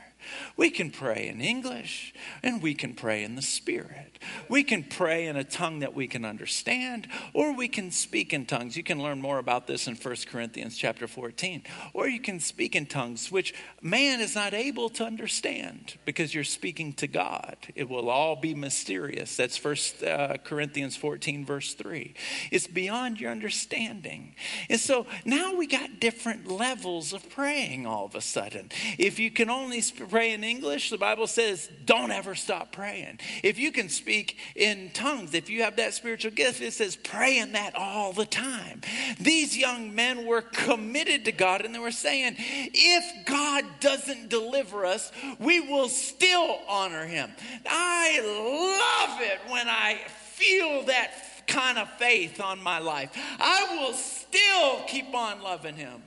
We 0.56 0.70
can 0.70 0.90
pray 0.90 1.28
in 1.28 1.40
English 1.40 2.14
and 2.42 2.62
we 2.62 2.74
can 2.74 2.94
pray 2.94 3.24
in 3.24 3.36
the 3.36 3.42
Spirit. 3.42 4.18
We 4.48 4.64
can 4.64 4.84
pray 4.84 5.26
in 5.26 5.36
a 5.36 5.44
tongue 5.44 5.80
that 5.80 5.94
we 5.94 6.06
can 6.06 6.24
understand 6.24 7.08
or 7.32 7.54
we 7.54 7.68
can 7.68 7.90
speak 7.90 8.32
in 8.32 8.46
tongues. 8.46 8.76
You 8.76 8.82
can 8.82 9.02
learn 9.02 9.20
more 9.20 9.38
about 9.38 9.66
this 9.66 9.86
in 9.86 9.94
1 9.94 10.16
Corinthians 10.30 10.76
chapter 10.76 11.06
14. 11.06 11.62
Or 11.92 12.08
you 12.08 12.20
can 12.20 12.40
speak 12.40 12.74
in 12.74 12.86
tongues 12.86 13.30
which 13.30 13.54
man 13.80 14.20
is 14.20 14.34
not 14.34 14.54
able 14.54 14.88
to 14.90 15.04
understand 15.04 15.96
because 16.04 16.34
you're 16.34 16.44
speaking 16.44 16.92
to 16.94 17.06
God. 17.06 17.56
It 17.74 17.88
will 17.88 18.08
all 18.08 18.36
be 18.36 18.54
mysterious. 18.54 19.36
That's 19.36 19.62
1 19.62 19.76
uh, 20.08 20.36
Corinthians 20.44 20.96
14 20.96 21.44
verse 21.44 21.74
3. 21.74 22.14
It's 22.50 22.66
beyond 22.66 23.20
your 23.20 23.30
understanding. 23.30 24.34
And 24.68 24.80
so 24.80 25.06
now 25.24 25.54
we 25.54 25.66
got 25.66 26.00
different 26.00 26.50
levels 26.50 27.12
of 27.12 27.28
praying 27.30 27.86
all 27.86 28.06
of 28.06 28.14
a 28.14 28.20
sudden. 28.20 28.70
If 28.98 29.18
you 29.18 29.30
can 29.30 29.50
only 29.50 29.80
pray 30.16 30.32
in 30.32 30.42
English, 30.42 30.88
the 30.88 30.96
Bible 30.96 31.26
says 31.26 31.68
don't 31.84 32.10
ever 32.10 32.34
stop 32.34 32.72
praying. 32.72 33.20
If 33.42 33.58
you 33.58 33.70
can 33.70 33.90
speak 33.90 34.38
in 34.54 34.88
tongues, 34.94 35.34
if 35.34 35.50
you 35.50 35.62
have 35.62 35.76
that 35.76 35.92
spiritual 35.92 36.30
gift, 36.30 36.62
it 36.62 36.72
says 36.72 36.96
pray 36.96 37.36
in 37.36 37.52
that 37.52 37.74
all 37.76 38.14
the 38.14 38.24
time. 38.24 38.80
These 39.20 39.58
young 39.58 39.94
men 39.94 40.24
were 40.24 40.40
committed 40.40 41.26
to 41.26 41.32
God 41.32 41.66
and 41.66 41.74
they 41.74 41.78
were 41.78 41.90
saying, 41.90 42.36
if 42.38 43.26
God 43.26 43.66
doesn't 43.80 44.30
deliver 44.30 44.86
us, 44.86 45.12
we 45.38 45.60
will 45.60 45.90
still 45.90 46.60
honor 46.66 47.04
him. 47.04 47.30
I 47.68 48.20
love 48.22 49.20
it 49.20 49.52
when 49.52 49.68
I 49.68 50.00
feel 50.30 50.84
that 50.84 51.12
kind 51.46 51.76
of 51.76 51.90
faith 51.98 52.40
on 52.40 52.62
my 52.62 52.78
life. 52.78 53.10
I 53.38 53.76
will 53.78 53.92
still 53.92 54.80
keep 54.86 55.14
on 55.14 55.42
loving 55.42 55.74
him. 55.74 56.02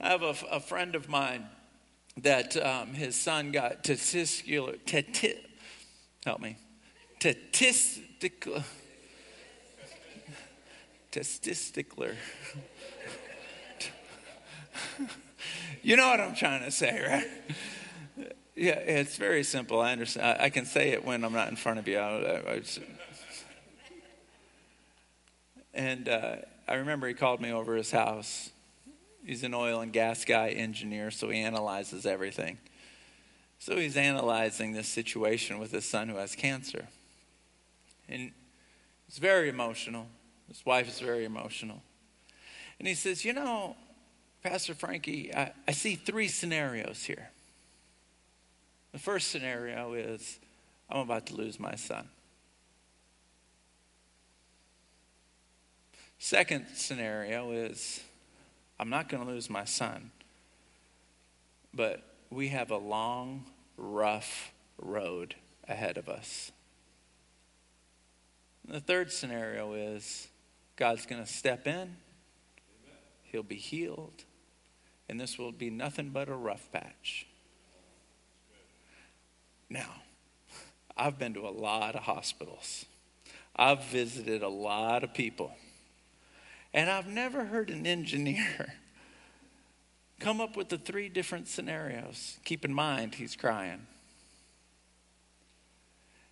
I 0.00 0.08
have 0.08 0.22
a, 0.22 0.34
a 0.50 0.58
friend 0.58 0.96
of 0.96 1.08
mine 1.08 1.46
that 2.18 2.56
um, 2.56 2.88
his 2.94 3.16
son 3.16 3.52
got 3.52 3.82
testicular, 3.84 4.78
teti, 4.84 5.36
help 6.24 6.40
me, 6.40 6.56
testicular, 7.20 8.64
testicular. 11.10 12.14
you 15.82 15.96
know 15.96 16.08
what 16.08 16.20
I'm 16.20 16.34
trying 16.34 16.62
to 16.64 16.70
say, 16.70 17.02
right? 17.06 17.26
Yeah, 18.54 18.74
it's 18.74 19.16
very 19.16 19.42
simple. 19.42 19.80
I 19.80 19.92
understand. 19.92 20.38
I, 20.40 20.44
I 20.44 20.50
can 20.50 20.66
say 20.66 20.90
it 20.90 21.04
when 21.04 21.24
I'm 21.24 21.32
not 21.32 21.48
in 21.48 21.56
front 21.56 21.78
of 21.78 21.88
you. 21.88 21.98
I, 21.98 22.52
I, 22.52 22.58
just, 22.58 22.80
and 25.72 26.08
uh, 26.08 26.36
I 26.68 26.74
remember 26.74 27.08
he 27.08 27.14
called 27.14 27.40
me 27.40 27.50
over 27.50 27.74
his 27.74 27.90
house 27.90 28.51
He's 29.24 29.44
an 29.44 29.54
oil 29.54 29.80
and 29.80 29.92
gas 29.92 30.24
guy, 30.24 30.50
engineer, 30.50 31.10
so 31.10 31.30
he 31.30 31.40
analyzes 31.40 32.06
everything. 32.06 32.58
So 33.58 33.76
he's 33.76 33.96
analyzing 33.96 34.72
this 34.72 34.88
situation 34.88 35.60
with 35.60 35.70
his 35.70 35.84
son 35.84 36.08
who 36.08 36.16
has 36.16 36.34
cancer. 36.34 36.88
And 38.08 38.32
he's 39.06 39.18
very 39.18 39.48
emotional. 39.48 40.08
His 40.48 40.66
wife 40.66 40.88
is 40.88 40.98
very 40.98 41.24
emotional. 41.24 41.82
And 42.80 42.88
he 42.88 42.94
says, 42.94 43.24
You 43.24 43.32
know, 43.32 43.76
Pastor 44.42 44.74
Frankie, 44.74 45.32
I, 45.32 45.52
I 45.68 45.72
see 45.72 45.94
three 45.94 46.26
scenarios 46.26 47.04
here. 47.04 47.30
The 48.90 48.98
first 48.98 49.30
scenario 49.30 49.94
is 49.94 50.40
I'm 50.90 51.00
about 51.00 51.26
to 51.26 51.36
lose 51.36 51.60
my 51.60 51.76
son. 51.76 52.08
Second 56.18 56.66
scenario 56.74 57.52
is 57.52 58.00
I'm 58.82 58.90
not 58.90 59.08
going 59.08 59.24
to 59.24 59.30
lose 59.30 59.48
my 59.48 59.64
son, 59.64 60.10
but 61.72 62.02
we 62.30 62.48
have 62.48 62.72
a 62.72 62.76
long, 62.76 63.44
rough 63.76 64.50
road 64.76 65.36
ahead 65.68 65.98
of 65.98 66.08
us. 66.08 66.50
The 68.66 68.80
third 68.80 69.12
scenario 69.12 69.74
is 69.74 70.26
God's 70.74 71.06
going 71.06 71.22
to 71.22 71.30
step 71.30 71.68
in, 71.68 71.94
he'll 73.22 73.44
be 73.44 73.54
healed, 73.54 74.24
and 75.08 75.20
this 75.20 75.38
will 75.38 75.52
be 75.52 75.70
nothing 75.70 76.10
but 76.10 76.28
a 76.28 76.34
rough 76.34 76.68
patch. 76.72 77.28
Now, 79.70 79.92
I've 80.96 81.20
been 81.20 81.34
to 81.34 81.46
a 81.46 81.54
lot 81.54 81.94
of 81.94 82.02
hospitals. 82.02 82.84
I've 83.54 83.84
visited 83.84 84.42
a 84.42 84.48
lot 84.48 85.04
of 85.04 85.14
people. 85.14 85.52
And 86.74 86.90
I've 86.90 87.06
never 87.06 87.44
heard 87.44 87.70
an 87.70 87.86
engineer 87.86 88.74
come 90.20 90.40
up 90.40 90.56
with 90.56 90.68
the 90.68 90.78
three 90.78 91.08
different 91.08 91.48
scenarios. 91.48 92.38
Keep 92.44 92.64
in 92.64 92.72
mind, 92.72 93.16
he's 93.16 93.36
crying. 93.36 93.86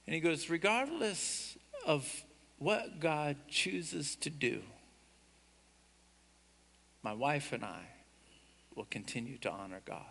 And 0.07 0.15
he 0.15 0.21
goes, 0.21 0.49
regardless 0.49 1.57
of 1.87 2.25
what 2.59 3.01
God 3.01 3.37
chooses 3.49 4.17
to 4.17 4.31
do, 4.31 4.63
my 7.03 7.13
wife 7.13 7.53
and 7.53 7.65
I 7.65 7.83
will 8.75 8.87
continue 8.91 9.39
to 9.39 9.51
honor 9.51 9.81
God. 9.85 10.05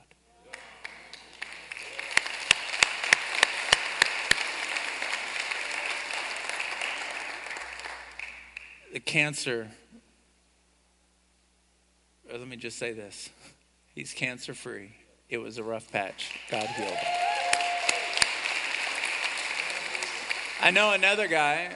The 8.94 9.00
cancer, 9.00 9.70
let 12.38 12.48
me 12.48 12.58
just 12.58 12.78
say 12.78 12.94
this 12.94 13.30
he's 13.96 14.14
cancer 14.14 14.54
free. 14.54 14.92
It 15.30 15.38
was 15.38 15.58
a 15.58 15.64
rough 15.64 15.92
patch. 15.92 16.32
God 16.50 16.66
healed 16.68 16.90
him. 16.90 17.14
I 20.62 20.72
know 20.72 20.92
another 20.92 21.28
guy, 21.28 21.72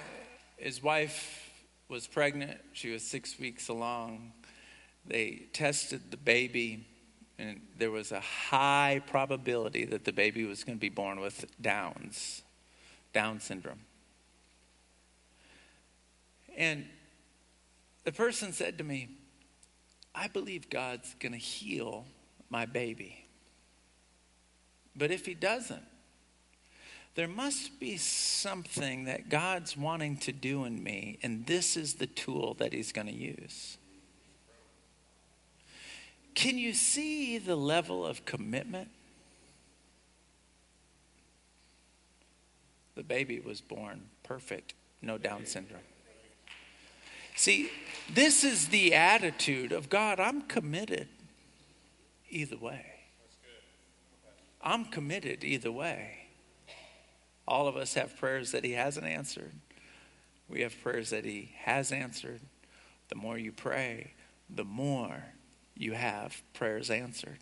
his 0.58 0.82
wife 0.82 1.52
was 1.88 2.08
pregnant. 2.08 2.60
She 2.74 2.92
was 2.92 3.04
six 3.04 3.40
weeks 3.40 3.70
along. 3.70 4.34
They 5.06 5.44
tested 5.54 6.12
the 6.12 6.18
baby, 6.18 6.88
and 7.38 7.62
there 7.78 7.92
was 7.92 8.12
a 8.12 8.20
high 8.20 9.02
probability 9.08 9.86
that 9.86 10.06
the 10.06 10.14
baby 10.14 10.46
was 10.46 10.64
going 10.64 10.78
to 10.78 10.82
be 10.82 10.90
born 10.90 11.20
with 11.20 11.46
Downs, 11.62 12.42
Down 13.14 13.40
syndrome. 13.40 13.82
And 16.58 16.86
the 18.04 18.12
person 18.12 18.54
said 18.54 18.78
to 18.80 18.84
me, 18.84 19.10
I 20.16 20.28
believe 20.28 20.70
God's 20.70 21.16
going 21.20 21.32
to 21.32 21.38
heal 21.38 22.06
my 22.50 22.66
baby. 22.66 23.26
But 24.96 25.12
if 25.12 25.26
he 25.26 25.34
doesn't, 25.34 25.84
there 27.16 27.28
must 27.28 27.80
be 27.80 27.98
something 27.98 29.06
that 29.06 29.30
God's 29.30 29.78
wanting 29.78 30.18
to 30.18 30.32
do 30.32 30.66
in 30.66 30.84
me, 30.84 31.20
and 31.22 31.46
this 31.46 31.78
is 31.78 31.96
the 31.96 32.08
tool 32.08 32.56
that 32.56 32.74
he's 32.74 32.92
going 32.92 33.08
to 33.08 33.14
use. 33.14 33.78
Can 36.34 36.58
you 36.58 36.74
see 36.74 37.38
the 37.38 37.56
level 37.56 38.06
of 38.06 38.26
commitment? 38.26 38.90
The 42.96 43.04
baby 43.04 43.40
was 43.40 43.62
born 43.62 44.02
perfect, 44.24 44.74
no 45.02 45.18
Down 45.18 45.46
syndrome. 45.46 45.82
See, 47.36 47.70
this 48.14 48.44
is 48.44 48.68
the 48.68 48.94
attitude 48.94 49.72
of 49.72 49.90
God. 49.90 50.20
I'm 50.20 50.42
committed 50.44 51.08
either 52.30 52.58
way. 52.58 52.86
I'm 54.62 54.86
committed 54.86 55.44
either 55.44 55.72
way. 55.72 56.28
All 57.48 57.68
of 57.68 57.76
us 57.76 57.96
have 57.96 58.18
prayers 58.18 58.52
that 58.52 58.64
He 58.64 58.72
hasn't 58.72 59.06
answered. 59.06 59.52
We 60.48 60.62
have 60.62 60.80
prayers 60.82 61.10
that 61.10 61.26
He 61.26 61.54
has 61.64 61.92
answered. 61.92 62.40
The 63.10 63.16
more 63.16 63.38
you 63.38 63.52
pray, 63.52 64.14
the 64.50 64.64
more 64.64 65.24
you 65.76 65.94
have 65.94 66.42
prayers 66.54 66.90
answered. 66.90 67.40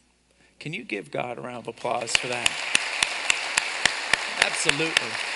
Can 0.59 0.73
you 0.73 0.83
give 0.83 1.11
God 1.11 1.37
a 1.37 1.41
round 1.41 1.67
of 1.67 1.67
applause 1.67 2.15
for 2.15 2.27
that? 2.27 2.49
Absolutely. 4.43 5.30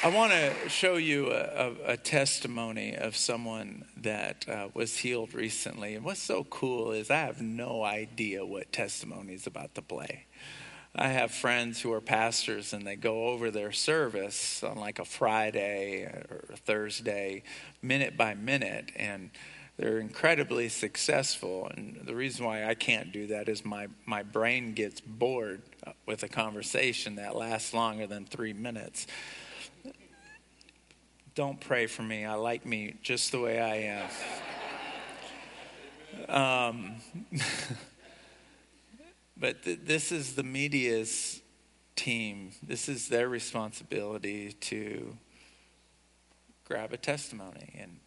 I 0.00 0.10
want 0.10 0.30
to 0.30 0.68
show 0.68 0.94
you 0.94 1.32
a, 1.32 1.34
a, 1.34 1.74
a, 1.92 1.96
testimony 1.96 2.94
of 2.94 3.16
someone 3.16 3.84
that 3.96 4.48
uh, 4.48 4.68
was 4.72 4.96
healed 4.96 5.34
recently. 5.34 5.96
And 5.96 6.04
what's 6.04 6.22
so 6.22 6.44
cool 6.44 6.92
is 6.92 7.10
I 7.10 7.16
have 7.16 7.42
no 7.42 7.82
idea 7.82 8.46
what 8.46 8.72
testimony 8.72 9.34
is 9.34 9.48
about 9.48 9.74
to 9.74 9.82
play. 9.82 10.26
I 10.94 11.08
have 11.08 11.32
friends 11.32 11.80
who 11.80 11.92
are 11.92 12.00
pastors 12.00 12.72
and 12.72 12.86
they 12.86 12.94
go 12.94 13.26
over 13.26 13.50
their 13.50 13.72
service 13.72 14.62
on 14.62 14.78
like 14.78 15.00
a 15.00 15.04
Friday 15.04 16.04
or 16.04 16.44
a 16.52 16.56
Thursday, 16.56 17.42
minute 17.82 18.16
by 18.16 18.34
minute, 18.34 18.92
and 18.94 19.30
they're 19.78 19.98
incredibly 19.98 20.68
successful. 20.68 21.72
And 21.74 22.02
the 22.04 22.14
reason 22.14 22.44
why 22.44 22.66
I 22.66 22.74
can't 22.74 23.10
do 23.10 23.26
that 23.28 23.48
is 23.48 23.64
my, 23.64 23.88
my 24.06 24.22
brain 24.22 24.74
gets 24.74 25.00
bored 25.00 25.62
with 26.06 26.22
a 26.22 26.28
conversation 26.28 27.16
that 27.16 27.34
lasts 27.34 27.74
longer 27.74 28.06
than 28.06 28.26
three 28.26 28.52
minutes 28.52 29.08
don't 31.38 31.60
pray 31.60 31.86
for 31.86 32.02
me. 32.02 32.24
I 32.24 32.34
like 32.34 32.66
me 32.66 32.96
just 33.00 33.30
the 33.30 33.38
way 33.38 33.60
I 33.60 34.08
am. 36.28 36.34
Um, 36.34 36.96
but 39.36 39.62
th- 39.62 39.78
this 39.84 40.10
is 40.10 40.34
the 40.34 40.42
media's 40.42 41.40
team. 41.94 42.50
This 42.60 42.88
is 42.88 43.06
their 43.06 43.28
responsibility 43.28 44.50
to 44.62 45.16
grab 46.64 46.92
a 46.92 46.96
testimony. 46.96 47.72
And 47.78 48.00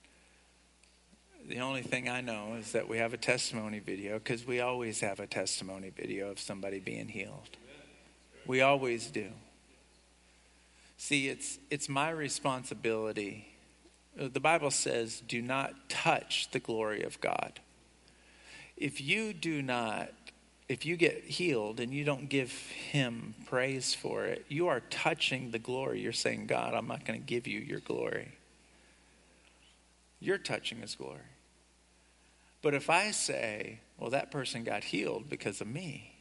the 1.48 1.62
only 1.62 1.84
thing 1.84 2.10
I 2.10 2.20
know 2.20 2.56
is 2.60 2.74
that 2.74 2.90
we 2.90 2.98
have 2.98 3.14
a 3.14 3.18
testimony 3.18 3.80
video 3.80 4.20
because 4.20 4.46
we 4.46 4.60
always 4.60 5.00
have 5.00 5.22
a 5.22 5.28
testimony 5.28 5.90
video 5.90 6.32
of 6.32 6.38
somebody 6.38 6.80
being 6.80 7.08
healed. 7.08 7.48
We 8.46 8.60
always 8.60 9.08
do. 9.08 9.30
See, 11.04 11.30
it's, 11.30 11.58
it's 11.72 11.90
my 11.90 12.12
responsibility. 12.12 13.48
The 14.16 14.40
Bible 14.40 14.70
says, 14.70 15.24
do 15.28 15.42
not 15.42 15.90
touch 15.90 16.52
the 16.52 16.60
glory 16.60 17.02
of 17.02 17.20
God. 17.20 17.60
If 18.78 19.02
you 19.02 19.34
do 19.34 19.64
not, 19.64 20.12
if 20.70 20.86
you 20.86 20.96
get 20.98 21.24
healed 21.24 21.80
and 21.80 21.92
you 21.92 22.06
don't 22.06 22.30
give 22.30 22.52
Him 22.52 23.34
praise 23.48 23.96
for 23.96 24.26
it, 24.26 24.46
you 24.48 24.68
are 24.68 24.80
touching 24.80 25.50
the 25.50 25.58
glory. 25.58 26.02
You're 26.02 26.14
saying, 26.14 26.46
God, 26.46 26.76
I'm 26.76 26.88
not 26.88 27.04
going 27.04 27.20
to 27.20 27.26
give 27.26 27.48
you 27.48 27.62
your 27.62 27.80
glory. 27.80 28.34
You're 30.20 30.38
touching 30.38 30.82
His 30.82 30.94
glory. 30.94 31.18
But 32.62 32.76
if 32.76 32.92
I 32.92 33.10
say, 33.10 33.80
well, 33.98 34.12
that 34.12 34.30
person 34.30 34.64
got 34.64 34.84
healed 34.84 35.32
because 35.32 35.62
of 35.62 35.68
me, 35.68 36.14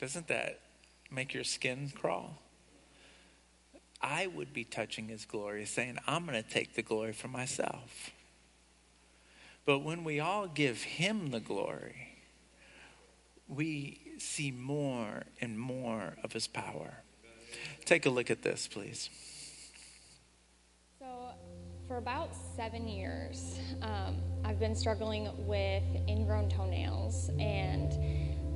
doesn't 0.00 0.26
that 0.26 0.58
make 1.12 1.32
your 1.32 1.44
skin 1.44 1.92
crawl? 1.94 2.42
I 4.02 4.26
would 4.26 4.52
be 4.52 4.64
touching 4.64 5.08
his 5.08 5.24
glory, 5.24 5.64
saying, 5.64 5.98
I'm 6.06 6.26
going 6.26 6.42
to 6.42 6.48
take 6.48 6.74
the 6.74 6.82
glory 6.82 7.12
for 7.12 7.28
myself. 7.28 8.10
But 9.64 9.80
when 9.80 10.02
we 10.02 10.18
all 10.18 10.48
give 10.48 10.82
him 10.82 11.30
the 11.30 11.38
glory, 11.38 12.18
we 13.46 14.00
see 14.18 14.50
more 14.50 15.22
and 15.40 15.58
more 15.58 16.16
of 16.24 16.32
his 16.32 16.48
power. 16.48 17.02
Take 17.84 18.06
a 18.06 18.10
look 18.10 18.30
at 18.30 18.42
this, 18.42 18.66
please. 18.66 19.08
So, 20.98 21.06
for 21.86 21.98
about 21.98 22.30
seven 22.56 22.88
years, 22.88 23.58
um, 23.82 24.16
I've 24.44 24.58
been 24.58 24.74
struggling 24.74 25.28
with 25.46 25.84
ingrown 26.08 26.48
toenails, 26.48 27.30
and 27.38 27.92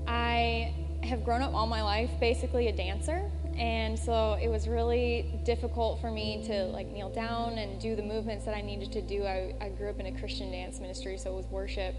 I 0.09 0.75
have 1.05 1.25
grown 1.25 1.43
up 1.43 1.55
all 1.55 1.67
my 1.69 1.83
life 1.83 2.11
basically 2.19 2.67
a 2.67 2.73
dancer 2.73 3.31
and 3.59 3.99
so 3.99 4.39
it 4.41 4.49
was 4.49 4.69
really 4.69 5.41
difficult 5.45 6.01
for 6.01 6.11
me 6.11 6.45
to 6.47 6.65
like 6.67 6.87
kneel 6.89 7.11
down 7.11 7.59
and 7.59 7.81
do 7.81 7.97
the 7.97 8.03
movements 8.03 8.45
that 8.45 8.55
i 8.57 8.61
needed 8.61 8.93
to 8.93 9.01
do 9.01 9.25
I, 9.25 9.55
I, 9.61 9.69
grew 9.71 9.89
up 9.89 9.99
in 9.99 10.07
a 10.07 10.19
christian 10.19 10.51
dance 10.51 10.81
ministry 10.81 11.17
so 11.19 11.33
it 11.33 11.37
was 11.37 11.47
worship 11.47 11.95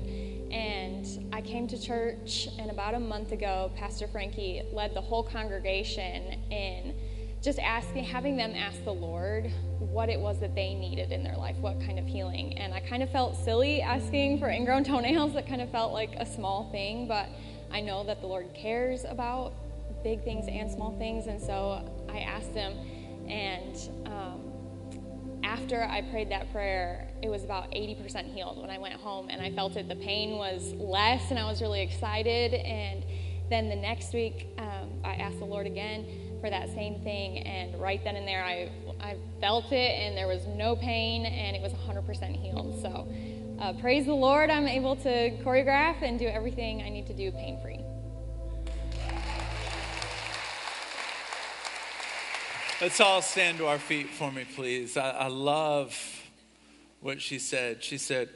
and 0.52 1.28
i 1.34 1.42
came 1.42 1.68
to 1.68 1.82
church 1.82 2.48
and 2.60 2.70
about 2.70 2.94
a 2.94 3.00
month 3.00 3.32
ago 3.32 3.72
pastor 3.76 4.08
frankie 4.08 4.62
led 4.72 4.94
the 4.94 5.02
whole 5.02 5.24
congregation 5.24 6.42
in 6.52 6.94
just 7.44 7.60
asking, 7.60 8.04
having 8.04 8.36
them 8.36 8.54
ask 8.56 8.84
the 8.84 8.94
Lord 8.94 9.52
what 9.80 10.10
it 10.10 10.20
was 10.20 10.40
that 10.40 10.56
they 10.56 10.74
needed 10.74 11.12
in 11.12 11.24
their 11.24 11.38
life, 11.38 11.56
what 11.58 11.80
kind 11.80 12.00
of 12.00 12.06
healing. 12.06 12.58
And 12.58 12.74
I 12.74 12.80
kind 12.80 13.04
of 13.04 13.12
felt 13.12 13.36
silly 13.38 13.82
asking 13.82 14.40
for 14.40 14.50
ingrown 14.50 14.84
toenails. 14.84 15.34
That 15.34 15.48
kind 15.48 15.62
of 15.62 15.72
felt 15.72 15.94
like 15.94 16.16
a 16.18 16.26
small 16.26 16.70
thing, 16.72 17.08
but 17.08 17.30
I 17.72 17.82
know 17.82 18.04
that 18.06 18.22
the 18.22 18.28
Lord 18.28 18.54
cares 18.54 19.06
about 19.06 19.54
big 20.04 20.24
things 20.24 20.46
and 20.48 20.70
small 20.72 20.98
things. 20.98 21.28
And 21.28 21.42
so 21.42 21.84
I 22.10 22.20
asked 22.20 22.52
Him, 22.52 22.74
and 23.28 23.90
um, 24.06 24.48
after 25.44 25.84
I 25.84 26.02
prayed 26.02 26.30
that 26.32 26.52
prayer, 26.52 27.10
it 27.22 27.30
was 27.30 27.44
about 27.44 27.72
80% 27.72 28.34
healed 28.34 28.62
when 28.62 28.70
I 28.70 28.78
went 28.78 28.96
home, 28.96 29.30
and 29.30 29.42
I 29.42 29.52
felt 29.52 29.76
it. 29.76 29.88
The 29.88 29.96
pain 29.96 30.38
was 30.38 30.74
less, 30.74 31.30
and 31.30 31.40
I 31.40 31.46
was 31.50 31.62
really 31.62 31.82
excited. 31.82 32.54
And 32.54 33.06
then 33.50 33.70
the 33.70 33.76
next 33.76 34.14
week, 34.14 34.48
um, 34.58 35.02
I 35.04 35.16
asked 35.16 35.40
the 35.40 35.46
Lord 35.46 35.68
again 35.68 36.06
for 36.42 36.50
that 36.50 36.70
same 36.70 37.02
thing, 37.02 37.40
and 37.40 37.80
right 37.82 38.04
then 38.04 38.16
and 38.16 38.28
there, 38.28 38.44
I 38.44 38.70
I 39.00 39.16
felt 39.40 39.72
it, 39.72 39.76
and 39.76 40.18
there 40.18 40.28
was 40.28 40.46
no 40.48 40.76
pain, 40.76 41.26
and 41.26 41.56
it 41.56 41.62
was 41.62 41.74
100% 41.74 42.36
healed. 42.36 42.80
So, 42.82 43.08
uh, 43.60 43.74
praise 43.74 44.06
the 44.06 44.14
Lord, 44.14 44.50
I'm 44.50 44.68
able 44.68 44.96
to 44.98 45.32
choreograph 45.44 46.02
and 46.02 46.20
do 46.20 46.28
everything 46.28 46.82
I 46.84 46.90
need 46.90 47.08
to 47.08 47.14
do 47.14 47.32
pain 47.32 47.60
free. 47.62 47.87
Let's 52.80 53.02
all 53.02 53.24
stand 53.24 53.58
to 53.58 53.66
our 53.66 53.80
feet 53.80 54.08
for 54.08 54.32
me, 54.32 54.46
please. 54.56 54.98
I, 54.98 55.10
I 55.10 55.28
love 55.30 55.98
what 57.02 57.20
she 57.20 57.40
said. 57.40 57.84
She 57.84 57.98
said, 57.98 58.30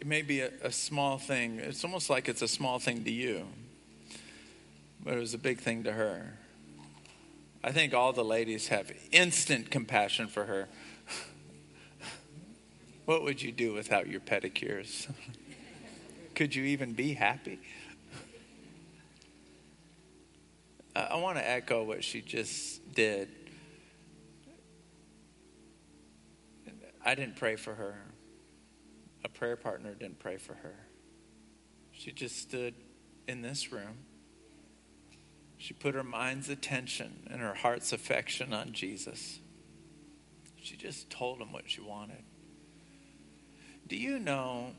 it 0.00 0.08
may 0.08 0.22
be 0.22 0.40
a, 0.40 0.50
a, 0.60 0.72
small 0.72 1.18
thing. 1.18 1.60
It's 1.60 1.84
almost 1.84 2.10
like 2.10 2.28
it's 2.28 2.42
a 2.42 2.48
small 2.48 2.80
thing 2.80 3.04
to 3.04 3.12
you, 3.12 3.46
but 5.04 5.14
it 5.14 5.20
was 5.20 5.34
a 5.34 5.38
big 5.38 5.60
thing 5.60 5.84
to 5.84 5.92
her. 5.92 6.32
I 7.62 7.70
think 7.70 7.94
all 7.94 8.12
the 8.12 8.24
ladies 8.24 8.68
have 8.68 8.90
instant 9.12 9.70
compassion 9.70 10.26
for 10.26 10.46
her. 10.46 10.66
what 13.04 13.22
would 13.22 13.40
you 13.40 13.52
do 13.52 13.72
without 13.72 14.08
your 14.08 14.20
pedicures? 14.20 15.08
Could 16.34 16.56
you 16.56 16.64
even 16.64 16.92
be 16.92 17.14
happy? 17.14 17.60
I 20.96 21.16
want 21.16 21.36
to 21.36 21.48
echo 21.48 21.82
what 21.82 22.02
she 22.02 22.22
just 22.22 22.94
did. 22.94 23.28
I 27.04 27.14
didn't 27.14 27.36
pray 27.36 27.56
for 27.56 27.74
her. 27.74 27.96
A 29.22 29.28
prayer 29.28 29.56
partner 29.56 29.94
didn't 29.94 30.18
pray 30.18 30.38
for 30.38 30.54
her. 30.54 30.74
She 31.92 32.12
just 32.12 32.38
stood 32.38 32.74
in 33.28 33.42
this 33.42 33.72
room. 33.72 33.98
She 35.58 35.74
put 35.74 35.94
her 35.94 36.02
mind's 36.02 36.48
attention 36.48 37.28
and 37.30 37.40
her 37.40 37.54
heart's 37.54 37.92
affection 37.92 38.52
on 38.52 38.72
Jesus. 38.72 39.40
She 40.62 40.76
just 40.76 41.10
told 41.10 41.40
him 41.40 41.52
what 41.52 41.70
she 41.70 41.80
wanted. 41.80 42.24
Do 43.86 43.96
you 43.96 44.18
know 44.18 44.72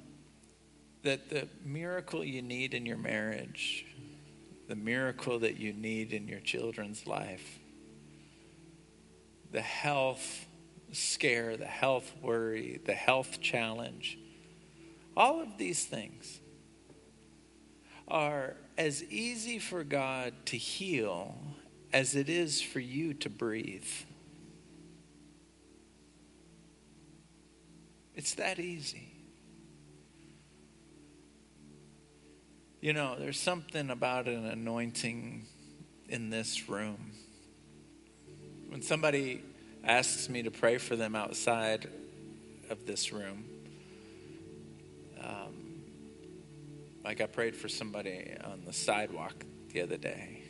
that 1.04 1.30
the 1.30 1.48
miracle 1.64 2.24
you 2.24 2.42
need 2.42 2.74
in 2.74 2.86
your 2.86 2.98
marriage 2.98 3.86
the 4.68 4.76
miracle 4.76 5.40
that 5.40 5.58
you 5.58 5.74
need 5.74 6.14
in 6.14 6.28
your 6.28 6.40
children's 6.40 7.08
life, 7.08 7.60
the 9.52 9.62
health 9.62 10.46
scare, 10.92 11.58
the 11.58 11.66
health 11.66 12.14
worry, 12.22 12.82
the 12.86 12.94
health 12.94 13.42
challenge, 13.42 14.18
all 15.16 15.42
of 15.42 15.58
these 15.58 15.86
things 15.86 16.40
are 18.08 18.56
as 18.78 19.04
easy 19.06 19.60
for 19.60 19.84
God 19.84 20.34
to 20.46 20.58
heal 20.58 21.36
as 21.92 22.16
it 22.16 22.30
is 22.30 22.62
for 22.62 22.80
you 22.80 23.14
to 23.16 23.30
breathe. 23.30 23.88
It's 28.16 28.34
that 28.36 28.60
easy. 28.60 29.17
You 32.88 32.94
know, 32.94 33.18
there's 33.20 33.38
something 33.38 33.90
about 33.90 34.30
an 34.30 34.46
anointing 34.46 35.46
in 36.08 36.30
this 36.30 36.70
room. 36.70 37.12
When 38.70 38.82
somebody 38.82 39.44
asks 39.84 40.30
me 40.30 40.44
to 40.44 40.52
pray 40.52 40.78
for 40.78 40.96
them 40.96 41.14
outside 41.14 41.90
of 42.70 42.86
this 42.86 43.12
room, 43.12 43.44
um, 45.22 45.82
like 47.04 47.20
I 47.20 47.26
prayed 47.26 47.58
for 47.58 47.68
somebody 47.68 48.34
on 48.42 48.62
the 48.66 48.72
sidewalk 48.72 49.36
the 49.74 49.82
other 49.82 49.98
day, 49.98 50.44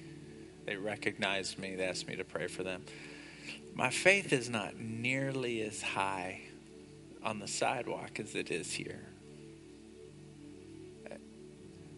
they 0.68 0.76
recognized 0.76 1.58
me, 1.58 1.74
they 1.74 1.86
asked 1.86 2.08
me 2.08 2.18
to 2.18 2.24
pray 2.24 2.46
for 2.46 2.62
them. 2.62 2.84
My 3.74 3.90
faith 3.90 4.32
is 4.32 4.48
not 4.48 4.78
nearly 4.78 5.64
as 5.64 5.82
high 5.82 6.42
on 7.24 7.40
the 7.40 7.48
sidewalk 7.48 8.20
as 8.20 8.36
it 8.36 8.52
is 8.52 8.74
here. 8.74 9.08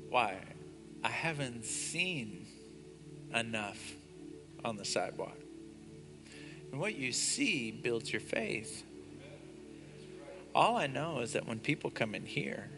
Why? 0.09 0.39
I 1.03 1.09
haven't 1.09 1.65
seen 1.65 2.47
enough 3.33 3.95
on 4.65 4.75
the 4.75 4.85
sidewalk. 4.85 5.37
And 6.71 6.79
what 6.79 6.95
you 6.95 7.11
see 7.11 7.71
builds 7.71 8.11
your 8.11 8.19
faith. 8.19 8.83
All 10.53 10.77
I 10.77 10.87
know 10.87 11.19
is 11.19 11.33
that 11.33 11.47
when 11.47 11.59
people 11.59 11.89
come 11.89 12.15
in 12.15 12.25
here, 12.25 12.69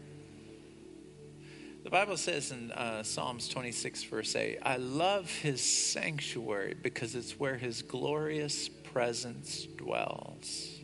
the 1.84 1.90
Bible 1.90 2.16
says 2.16 2.52
in 2.52 2.70
uh, 2.70 3.02
Psalms 3.02 3.48
26, 3.48 4.04
verse 4.04 4.36
8, 4.36 4.58
I 4.62 4.76
love 4.76 5.30
his 5.30 5.60
sanctuary 5.60 6.76
because 6.80 7.16
it's 7.16 7.40
where 7.40 7.56
his 7.56 7.82
glorious 7.82 8.68
presence 8.68 9.66
dwells. 9.76 10.78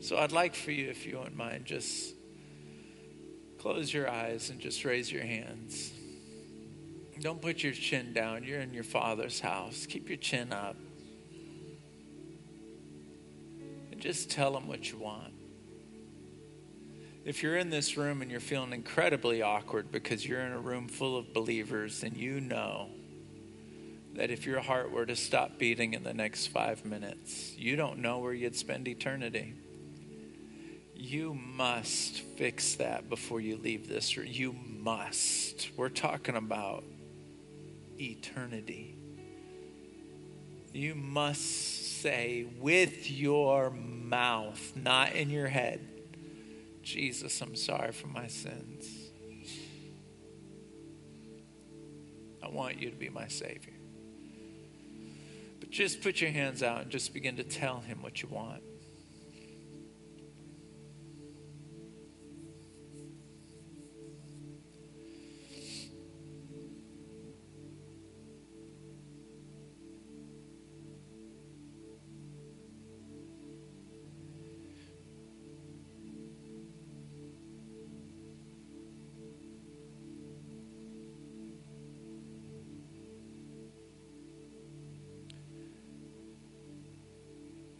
So 0.00 0.16
I'd 0.16 0.32
like 0.32 0.54
for 0.54 0.70
you, 0.70 0.90
if 0.90 1.06
you 1.06 1.18
wouldn't 1.18 1.36
mind, 1.36 1.64
just 1.64 2.14
Close 3.62 3.94
your 3.94 4.10
eyes 4.10 4.50
and 4.50 4.58
just 4.58 4.84
raise 4.84 5.12
your 5.12 5.22
hands. 5.22 5.92
Don't 7.20 7.40
put 7.40 7.62
your 7.62 7.72
chin 7.72 8.12
down. 8.12 8.42
You're 8.42 8.58
in 8.58 8.74
your 8.74 8.82
Father's 8.82 9.38
house. 9.38 9.86
Keep 9.86 10.08
your 10.08 10.18
chin 10.18 10.52
up. 10.52 10.74
And 13.92 14.00
just 14.00 14.32
tell 14.32 14.56
Him 14.56 14.66
what 14.66 14.90
you 14.90 14.98
want. 14.98 15.32
If 17.24 17.44
you're 17.44 17.56
in 17.56 17.70
this 17.70 17.96
room 17.96 18.20
and 18.20 18.32
you're 18.32 18.40
feeling 18.40 18.72
incredibly 18.72 19.42
awkward 19.42 19.92
because 19.92 20.26
you're 20.26 20.40
in 20.40 20.50
a 20.50 20.60
room 20.60 20.88
full 20.88 21.16
of 21.16 21.32
believers 21.32 22.02
and 22.02 22.16
you 22.16 22.40
know 22.40 22.88
that 24.14 24.32
if 24.32 24.44
your 24.44 24.58
heart 24.58 24.90
were 24.90 25.06
to 25.06 25.14
stop 25.14 25.60
beating 25.60 25.94
in 25.94 26.02
the 26.02 26.12
next 26.12 26.48
five 26.48 26.84
minutes, 26.84 27.56
you 27.56 27.76
don't 27.76 28.00
know 28.00 28.18
where 28.18 28.34
you'd 28.34 28.56
spend 28.56 28.88
eternity. 28.88 29.54
You 31.02 31.34
must 31.34 32.20
fix 32.20 32.76
that 32.76 33.08
before 33.08 33.40
you 33.40 33.56
leave 33.56 33.88
this. 33.88 34.16
Room. 34.16 34.28
You 34.30 34.52
must. 34.52 35.70
We're 35.76 35.88
talking 35.88 36.36
about 36.36 36.84
eternity. 37.98 38.94
You 40.72 40.94
must 40.94 42.00
say 42.00 42.46
with 42.60 43.10
your 43.10 43.70
mouth, 43.70 44.74
not 44.76 45.14
in 45.14 45.28
your 45.28 45.48
head, 45.48 45.80
Jesus, 46.84 47.40
I'm 47.40 47.56
sorry 47.56 47.90
for 47.90 48.06
my 48.06 48.28
sins. 48.28 48.86
I 52.40 52.48
want 52.48 52.80
you 52.80 52.90
to 52.90 52.96
be 52.96 53.08
my 53.08 53.26
Savior. 53.26 53.74
But 55.58 55.70
just 55.70 56.00
put 56.00 56.20
your 56.20 56.30
hands 56.30 56.62
out 56.62 56.82
and 56.82 56.90
just 56.92 57.12
begin 57.12 57.38
to 57.38 57.44
tell 57.44 57.80
Him 57.80 58.02
what 58.02 58.22
you 58.22 58.28
want. 58.28 58.62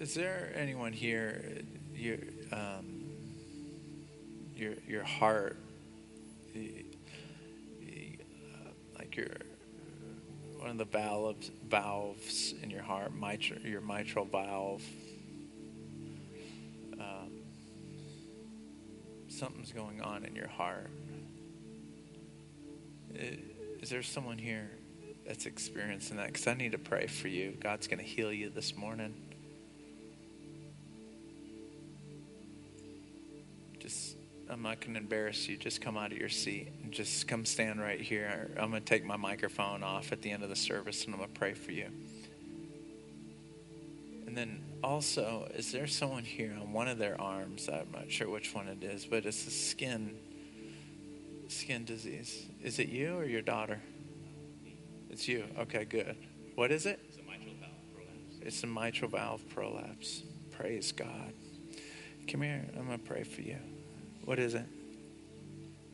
Is 0.02 0.14
there 0.14 0.52
anyone 0.56 0.92
here, 0.92 1.62
your, 1.94 2.16
um, 2.50 3.04
your, 4.52 4.72
your 4.84 5.04
heart, 5.04 5.56
like 8.98 9.16
your, 9.16 9.28
one 10.58 10.70
of 10.70 10.78
the 10.78 10.86
valves, 10.86 11.52
valves 11.68 12.52
in 12.64 12.68
your 12.68 12.82
heart, 12.82 13.14
mitral, 13.14 13.60
your 13.60 13.80
mitral 13.80 14.24
valve, 14.24 14.82
um, 16.98 17.30
something's 19.28 19.70
going 19.70 20.00
on 20.00 20.24
in 20.24 20.34
your 20.34 20.48
heart. 20.48 20.90
Is 23.14 23.88
there 23.88 24.02
someone 24.02 24.38
here 24.38 24.68
that's 25.24 25.46
experiencing 25.46 26.16
that 26.16 26.26
because 26.26 26.48
I 26.48 26.54
need 26.54 26.72
to 26.72 26.78
pray 26.78 27.06
for 27.06 27.28
you. 27.28 27.56
God's 27.60 27.86
going 27.86 28.00
to 28.00 28.04
heal 28.04 28.32
you 28.32 28.50
this 28.50 28.76
morning. 28.76 29.31
I'm 34.52 34.60
not 34.60 34.80
going 34.80 34.92
to 34.92 35.00
embarrass 35.00 35.48
you. 35.48 35.56
Just 35.56 35.80
come 35.80 35.96
out 35.96 36.12
of 36.12 36.18
your 36.18 36.28
seat 36.28 36.68
and 36.82 36.92
just 36.92 37.26
come 37.26 37.46
stand 37.46 37.80
right 37.80 38.00
here. 38.00 38.50
I'm 38.60 38.70
going 38.70 38.82
to 38.82 38.88
take 38.88 39.02
my 39.02 39.16
microphone 39.16 39.82
off 39.82 40.12
at 40.12 40.20
the 40.20 40.30
end 40.30 40.42
of 40.42 40.50
the 40.50 40.56
service 40.56 41.06
and 41.06 41.14
I'm 41.14 41.20
going 41.20 41.32
to 41.32 41.38
pray 41.38 41.54
for 41.54 41.72
you. 41.72 41.86
And 44.26 44.36
then 44.36 44.62
also, 44.84 45.48
is 45.54 45.72
there 45.72 45.86
someone 45.86 46.24
here 46.24 46.54
on 46.60 46.72
one 46.72 46.86
of 46.86 46.98
their 46.98 47.18
arms? 47.18 47.70
I'm 47.72 47.90
not 47.92 48.10
sure 48.10 48.28
which 48.28 48.54
one 48.54 48.68
it 48.68 48.84
is, 48.84 49.06
but 49.06 49.24
it's 49.24 49.46
a 49.46 49.50
skin 49.50 50.16
skin 51.48 51.84
disease. 51.84 52.46
Is 52.62 52.78
it 52.78 52.88
you 52.88 53.16
or 53.16 53.24
your 53.24 53.42
daughter? 53.42 53.80
It's 55.10 55.28
you. 55.28 55.44
Okay, 55.60 55.84
good. 55.84 56.16
What 56.56 56.70
is 56.70 56.86
it? 56.86 57.00
It's 57.08 57.18
a 57.18 57.22
mitral 57.22 57.54
valve 57.58 57.94
prolapse. 57.94 58.40
It's 58.42 58.62
a 58.62 58.66
mitral 58.66 59.10
valve 59.10 59.48
prolapse. 59.48 60.22
Praise 60.50 60.92
God. 60.92 61.32
Come 62.28 62.42
here. 62.42 62.66
I'm 62.76 62.86
going 62.86 62.98
to 62.98 63.04
pray 63.04 63.22
for 63.22 63.42
you. 63.42 63.58
What 64.24 64.38
is 64.38 64.54
it? 64.54 64.66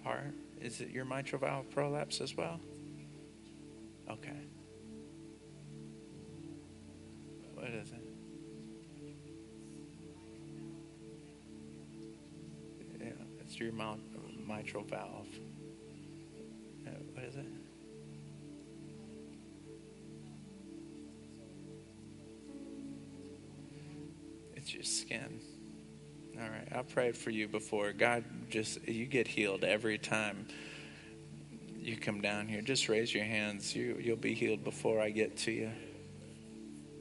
Heart? 0.05 0.35
Is 0.61 0.81
it 0.81 0.91
your 0.91 1.05
mitral 1.05 1.41
valve 1.41 1.71
prolapse 1.71 2.21
as 2.21 2.37
well? 2.37 2.61
Okay. 4.11 4.47
What 7.55 7.69
is 7.71 7.91
it? 7.91 8.03
Yeah, 13.01 13.09
it's 13.41 13.59
your 13.59 13.73
mouth, 13.73 13.99
mitral 14.47 14.85
valve. 14.85 15.27
Uh, 16.87 16.91
What 17.15 17.25
is 17.25 17.37
it? 17.37 17.47
It's 24.57 24.75
your 24.75 24.83
skin. 24.83 25.41
All 26.41 26.49
right. 26.49 26.69
I 26.73 26.83
prayed 26.83 27.17
for 27.17 27.31
you 27.31 27.49
before. 27.49 27.93
God, 27.93 28.25
just, 28.49 28.87
you 28.87 29.07
get 29.07 29.27
healed 29.27 29.65
every 29.65 29.99
time 29.99 30.47
you 31.75 31.97
come 31.97 32.21
down 32.21 32.47
here. 32.47 32.61
Just 32.61 32.89
raise 32.89 33.13
your 33.13 33.25
hands. 33.25 33.75
You, 33.75 33.99
you'll 34.01 34.17
be 34.17 34.35
healed 34.35 34.63
before 34.63 35.01
I 35.01 35.11
get 35.11 35.37
to 35.39 35.51
you. 35.51 35.71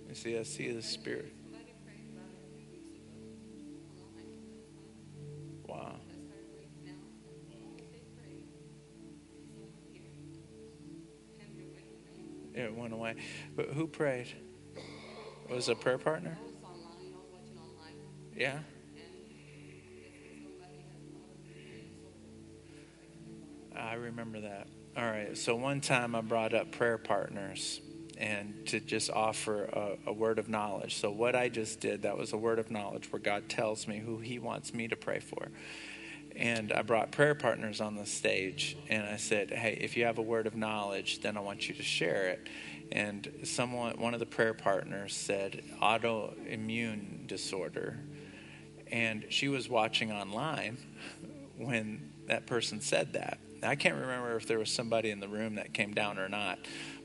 You 0.09 0.15
see, 0.15 0.37
I 0.37 0.43
see 0.43 0.71
the 0.71 0.81
Spirit. 0.81 1.33
Wow. 5.67 5.97
It 12.55 12.73
went 12.73 12.93
away. 12.93 13.15
But 13.55 13.67
who 13.67 13.85
prayed? 13.85 14.27
Was 15.47 15.69
a 15.69 15.75
prayer 15.75 15.99
partner? 15.99 16.37
Yeah. 18.35 18.59
Remember 24.07 24.41
that. 24.41 24.67
All 24.97 25.03
right. 25.03 25.37
So 25.37 25.55
one 25.55 25.81
time 25.81 26.15
I 26.15 26.21
brought 26.21 26.53
up 26.53 26.71
prayer 26.71 26.97
partners 26.97 27.81
and 28.17 28.65
to 28.67 28.79
just 28.79 29.11
offer 29.11 29.65
a, 29.65 29.97
a 30.07 30.13
word 30.13 30.39
of 30.39 30.49
knowledge. 30.49 30.95
So 30.95 31.11
what 31.11 31.35
I 31.35 31.49
just 31.49 31.79
did, 31.79 32.01
that 32.01 32.17
was 32.17 32.33
a 32.33 32.37
word 32.37 32.57
of 32.57 32.71
knowledge 32.71 33.11
where 33.11 33.19
God 33.19 33.47
tells 33.47 33.87
me 33.87 33.99
who 33.99 34.17
He 34.17 34.39
wants 34.39 34.73
me 34.73 34.87
to 34.87 34.95
pray 34.95 35.19
for. 35.19 35.49
And 36.35 36.71
I 36.71 36.83
brought 36.83 37.11
prayer 37.11 37.35
partners 37.35 37.81
on 37.81 37.95
the 37.95 38.05
stage 38.05 38.77
and 38.89 39.05
I 39.05 39.17
said, 39.17 39.51
Hey, 39.51 39.77
if 39.81 39.97
you 39.97 40.05
have 40.05 40.17
a 40.17 40.23
word 40.23 40.47
of 40.47 40.55
knowledge, 40.55 41.21
then 41.21 41.35
I 41.37 41.41
want 41.41 41.67
you 41.67 41.75
to 41.75 41.83
share 41.83 42.29
it. 42.29 42.47
And 42.91 43.29
someone, 43.43 43.99
one 43.99 44.13
of 44.13 44.19
the 44.19 44.25
prayer 44.25 44.53
partners 44.53 45.15
said, 45.15 45.63
autoimmune 45.81 47.27
disorder. 47.27 47.99
And 48.89 49.25
she 49.29 49.49
was 49.49 49.67
watching 49.67 50.11
online 50.11 50.77
when 51.57 52.13
that 52.27 52.47
person 52.47 52.79
said 52.79 53.13
that. 53.13 53.39
I 53.63 53.75
can't 53.75 53.95
remember 53.95 54.35
if 54.35 54.45
there 54.45 54.59
was 54.59 54.71
somebody 54.71 55.09
in 55.09 55.19
the 55.19 55.27
room 55.27 55.55
that 55.55 55.73
came 55.73 55.93
down 55.93 56.19
or 56.19 56.29
not, 56.29 56.59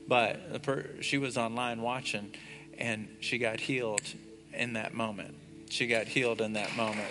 but 0.07 0.63
per- 0.63 1.01
she 1.01 1.17
was 1.17 1.37
online 1.37 1.81
watching 1.81 2.33
and 2.77 3.07
she 3.19 3.37
got 3.37 3.59
healed 3.59 4.01
in 4.53 4.73
that 4.73 4.93
moment. 4.93 5.35
She 5.69 5.87
got 5.87 6.07
healed 6.07 6.41
in 6.41 6.53
that 6.53 6.75
moment. 6.75 7.07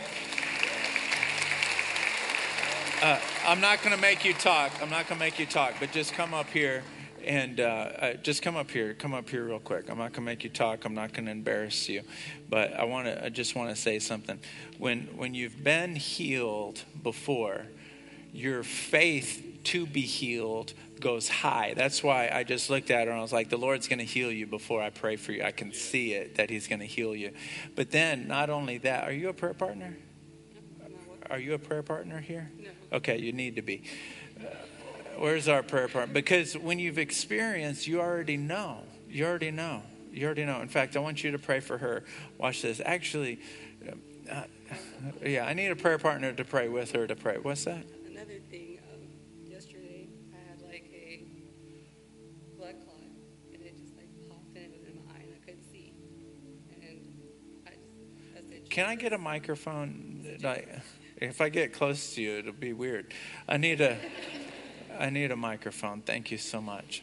Uh, 3.02 3.18
I'm 3.44 3.60
not 3.60 3.82
going 3.82 3.94
to 3.94 4.00
make 4.00 4.24
you 4.24 4.32
talk. 4.32 4.70
I'm 4.80 4.90
not 4.90 5.08
going 5.08 5.18
to 5.18 5.24
make 5.24 5.38
you 5.40 5.46
talk, 5.46 5.74
but 5.80 5.90
just 5.90 6.12
come 6.14 6.32
up 6.32 6.48
here 6.50 6.84
and 7.24 7.58
uh, 7.58 7.64
uh, 7.64 8.14
just 8.14 8.42
come 8.42 8.56
up 8.56 8.70
here. 8.70 8.94
Come 8.94 9.14
up 9.14 9.28
here 9.28 9.44
real 9.44 9.58
quick. 9.58 9.90
I'm 9.90 9.98
not 9.98 10.12
going 10.12 10.24
to 10.24 10.30
make 10.30 10.44
you 10.44 10.50
talk. 10.50 10.84
I'm 10.84 10.94
not 10.94 11.12
going 11.12 11.26
to 11.26 11.32
embarrass 11.32 11.88
you, 11.88 12.02
but 12.48 12.72
I 12.72 12.84
want 12.84 13.06
to. 13.06 13.24
I 13.24 13.28
just 13.28 13.54
want 13.56 13.70
to 13.70 13.76
say 13.76 13.98
something. 13.98 14.38
When 14.78 15.08
when 15.16 15.34
you've 15.34 15.64
been 15.64 15.96
healed 15.96 16.84
before, 17.02 17.66
your 18.32 18.62
faith 18.62 19.60
to 19.64 19.86
be 19.86 20.00
healed 20.02 20.72
goes 21.00 21.28
high. 21.28 21.74
That's 21.76 22.02
why 22.02 22.30
I 22.32 22.44
just 22.44 22.70
looked 22.70 22.90
at 22.90 23.06
her 23.06 23.10
and 23.10 23.18
I 23.18 23.22
was 23.22 23.32
like, 23.32 23.50
the 23.50 23.58
Lord's 23.58 23.88
going 23.88 23.98
to 23.98 24.04
heal 24.04 24.30
you 24.30 24.46
before 24.46 24.82
I 24.82 24.90
pray 24.90 25.16
for 25.16 25.32
you. 25.32 25.42
I 25.42 25.50
can 25.50 25.72
see 25.72 26.14
it 26.14 26.36
that 26.36 26.48
He's 26.48 26.68
going 26.68 26.78
to 26.78 26.86
heal 26.86 27.14
you. 27.14 27.32
But 27.74 27.90
then, 27.90 28.28
not 28.28 28.48
only 28.48 28.78
that, 28.78 29.08
are 29.08 29.12
you 29.12 29.28
a 29.28 29.32
prayer 29.32 29.54
partner? 29.54 29.96
Are 31.30 31.38
you 31.38 31.54
a 31.54 31.58
prayer 31.58 31.82
partner 31.82 32.20
here? 32.20 32.50
No. 32.58 32.70
Okay, 32.98 33.18
you 33.18 33.32
need 33.32 33.56
to 33.56 33.62
be. 33.62 33.84
Uh, 34.38 34.46
where's 35.18 35.48
our 35.48 35.62
prayer 35.62 35.88
partner? 35.88 36.12
Because 36.12 36.56
when 36.56 36.78
you've 36.78 36.98
experienced, 36.98 37.86
you 37.86 38.00
already 38.00 38.36
know. 38.36 38.82
You 39.08 39.26
already 39.26 39.50
know. 39.50 39.82
You 40.12 40.26
already 40.26 40.44
know. 40.44 40.60
In 40.60 40.68
fact, 40.68 40.96
I 40.96 41.00
want 41.00 41.24
you 41.24 41.30
to 41.30 41.38
pray 41.38 41.60
for 41.60 41.78
her. 41.78 42.04
Watch 42.38 42.62
this. 42.62 42.80
Actually, 42.84 43.40
uh, 44.30 44.42
yeah, 45.24 45.46
I 45.46 45.54
need 45.54 45.68
a 45.68 45.76
prayer 45.76 45.98
partner 45.98 46.32
to 46.32 46.44
pray 46.44 46.68
with 46.68 46.92
her 46.92 47.06
to 47.06 47.16
pray. 47.16 47.38
What's 47.40 47.64
that? 47.64 47.84
Can 58.72 58.86
I 58.86 58.94
get 58.94 59.12
a 59.12 59.18
microphone? 59.18 60.38
If 61.18 61.42
I 61.42 61.50
get 61.50 61.74
close 61.74 62.14
to 62.14 62.22
you, 62.22 62.38
it'll 62.38 62.54
be 62.54 62.72
weird. 62.72 63.12
I 63.46 63.58
need 63.58 63.82
a, 63.82 63.98
I 64.98 65.10
need 65.10 65.30
a 65.30 65.36
microphone. 65.36 66.00
Thank 66.00 66.30
you 66.30 66.38
so 66.38 66.58
much. 66.58 67.02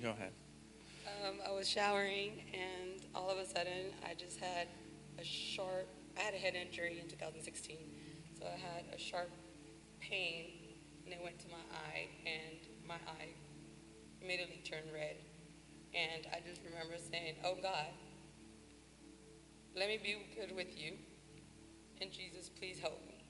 Go 0.00 0.08
ahead. 0.08 0.32
Um, 1.22 1.34
I 1.46 1.52
was 1.52 1.68
showering, 1.68 2.44
and 2.54 3.02
all 3.14 3.28
of 3.28 3.36
a 3.36 3.44
sudden, 3.44 3.92
I 4.08 4.14
just 4.14 4.40
had 4.40 4.68
a 5.18 5.24
sharp. 5.24 5.86
I 6.16 6.22
had 6.22 6.32
a 6.32 6.38
head 6.38 6.54
injury 6.54 7.00
in 7.02 7.08
2016, 7.10 7.76
so 8.38 8.46
I 8.46 8.56
had 8.56 8.86
a 8.94 8.98
sharp 8.98 9.28
pain, 10.00 10.46
and 11.04 11.12
it 11.12 11.20
went 11.22 11.38
to 11.40 11.48
my 11.48 11.64
eye, 11.92 12.08
and 12.24 12.88
my 12.88 12.94
eye 12.94 13.28
immediately 14.22 14.62
turned 14.64 14.90
red. 14.94 15.16
And 15.94 16.26
I 16.32 16.40
just 16.48 16.62
remember 16.64 16.94
saying, 16.98 17.34
"Oh 17.44 17.56
God, 17.62 17.86
let 19.76 19.88
me 19.88 19.98
be 20.02 20.16
good 20.38 20.54
with 20.54 20.78
you, 20.78 20.94
and 22.00 22.10
Jesus, 22.12 22.48
please 22.48 22.78
help 22.78 23.00
me." 23.06 23.24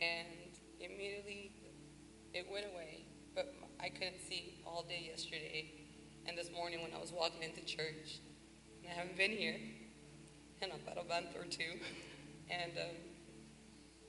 And 0.00 0.54
immediately, 0.80 1.52
it 2.32 2.46
went 2.50 2.66
away, 2.72 3.04
but 3.34 3.54
I 3.80 3.88
couldn't 3.88 4.20
see 4.20 4.62
all 4.66 4.84
day 4.88 5.08
yesterday 5.10 5.72
and 6.26 6.36
this 6.36 6.50
morning 6.52 6.82
when 6.82 6.92
I 6.92 7.00
was 7.00 7.12
walking 7.12 7.42
into 7.42 7.64
church. 7.64 8.20
And 8.82 8.92
I 8.92 8.94
haven't 8.94 9.16
been 9.16 9.32
here 9.32 9.56
in 10.60 10.70
about 10.70 11.02
a 11.02 11.08
month 11.08 11.34
or 11.36 11.44
two. 11.44 11.80
And 12.50 12.72
um, 12.76 12.96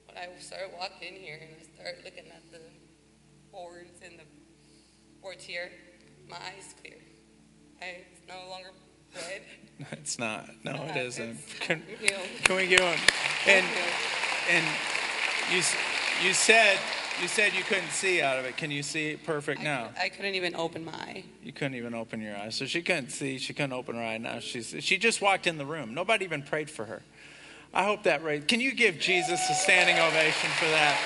when 0.06 0.18
I 0.18 0.28
started 0.40 0.72
walking 0.78 1.16
in 1.16 1.22
here 1.22 1.40
and 1.42 1.56
I 1.60 1.64
started 1.64 2.04
looking 2.04 2.32
at 2.32 2.52
the 2.52 2.62
boards 3.52 4.02
and 4.04 4.20
the 4.20 4.28
boards 5.22 5.44
here, 5.44 5.72
my 6.30 6.38
eyes 6.38 6.76
clear. 6.82 6.98
I, 7.82 8.04
it's 8.12 8.28
no 8.28 8.50
longer 8.50 8.70
It's 9.92 10.20
not. 10.20 10.50
No, 10.64 10.74
it 10.74 10.96
Uh, 10.96 11.00
isn't. 11.00 11.38
Can, 11.62 11.82
can 12.44 12.56
we 12.56 12.68
give 12.68 12.82
him? 12.82 13.00
And 13.48 13.66
and 14.50 14.66
you 15.52 15.62
you 16.24 16.34
said 16.34 16.78
you 17.22 17.28
said 17.28 17.54
you 17.54 17.64
couldn't 17.64 17.92
see 17.92 18.22
out 18.22 18.38
of 18.38 18.46
it. 18.46 18.58
Can 18.58 18.72
you 18.72 18.84
see 18.84 19.12
it 19.12 19.24
perfect 19.24 19.62
I, 19.62 19.64
now? 19.64 19.90
I 20.00 20.10
couldn't 20.10 20.36
even 20.36 20.56
open 20.56 20.84
my 20.84 20.92
eye. 20.92 21.24
You 21.44 21.54
couldn't 21.54 21.76
even 21.76 21.94
open 21.94 22.20
your 22.22 22.36
eyes. 22.36 22.56
So 22.56 22.66
she 22.66 22.82
couldn't 22.82 23.10
see. 23.12 23.38
She 23.38 23.54
couldn't 23.54 23.74
open 23.74 23.96
her 23.96 24.04
eye. 24.04 24.18
Now 24.18 24.40
she's 24.40 24.76
she 24.80 24.98
just 24.98 25.22
walked 25.22 25.48
in 25.48 25.58
the 25.58 25.66
room. 25.66 25.94
Nobody 25.94 26.26
even 26.26 26.44
prayed 26.44 26.70
for 26.70 26.86
her. 26.86 27.02
I 27.74 27.84
hope 27.84 28.04
that 28.04 28.24
right. 28.24 28.46
Can 28.46 28.60
you 28.60 28.74
give 28.74 29.00
Jesus 29.00 29.40
a 29.50 29.54
standing 29.54 29.98
ovation 29.98 30.50
for 30.52 30.66
that? 30.66 30.98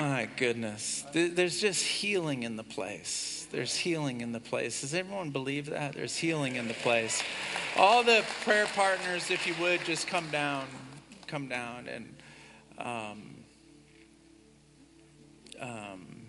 My 0.00 0.30
goodness. 0.38 1.04
There's 1.12 1.60
just 1.60 1.84
healing 1.84 2.42
in 2.42 2.56
the 2.56 2.64
place. 2.64 3.46
There's 3.52 3.76
healing 3.76 4.22
in 4.22 4.32
the 4.32 4.40
place. 4.40 4.80
Does 4.80 4.94
everyone 4.94 5.28
believe 5.28 5.66
that? 5.66 5.92
There's 5.92 6.16
healing 6.16 6.56
in 6.56 6.68
the 6.68 6.74
place. 6.74 7.22
All 7.76 8.02
the 8.02 8.24
prayer 8.42 8.64
partners, 8.74 9.30
if 9.30 9.46
you 9.46 9.54
would, 9.60 9.84
just 9.84 10.06
come 10.06 10.26
down, 10.30 10.64
come 11.26 11.48
down, 11.48 11.86
and 11.86 12.16
um, 12.78 13.36
um, 15.60 16.22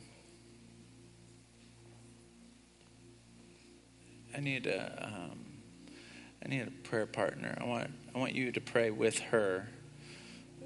I 4.36 4.42
need 4.42 4.68
a, 4.68 5.10
um, 5.32 5.46
I 6.46 6.50
need 6.50 6.68
a 6.68 6.72
prayer 6.90 7.06
partner. 7.06 7.58
I 7.62 7.64
want, 7.64 7.90
I 8.14 8.20
want 8.20 8.36
you 8.36 8.52
to 8.52 8.60
pray 8.60 8.92
with 8.92 9.18
her, 9.20 9.70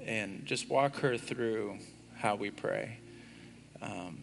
and 0.04 0.44
just 0.44 0.68
walk 0.68 0.96
her 0.96 1.16
through 1.16 1.78
how 2.16 2.34
we 2.34 2.50
pray. 2.50 2.98
Um, 3.82 4.22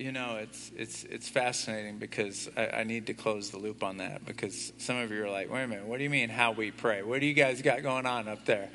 you 0.00 0.12
know, 0.12 0.36
it's 0.36 0.72
it's 0.74 1.04
it's 1.04 1.28
fascinating 1.28 1.98
because 1.98 2.48
I, 2.56 2.66
I, 2.68 2.84
need 2.84 3.06
to 3.08 3.14
close 3.14 3.50
the 3.50 3.58
loop 3.58 3.84
on 3.84 3.98
that 3.98 4.24
because 4.24 4.72
some 4.78 4.96
of 4.96 5.10
you 5.10 5.24
are 5.24 5.30
like, 5.30 5.52
wait 5.52 5.64
a 5.64 5.68
minute, 5.68 5.84
what 5.84 5.98
do 5.98 6.04
you 6.04 6.10
mean 6.10 6.30
how 6.30 6.52
we 6.52 6.70
pray? 6.70 7.02
What 7.02 7.20
do 7.20 7.26
you 7.26 7.34
guys 7.34 7.60
got 7.60 7.82
going 7.82 8.06
on 8.06 8.26
up 8.26 8.46
there? 8.46 8.70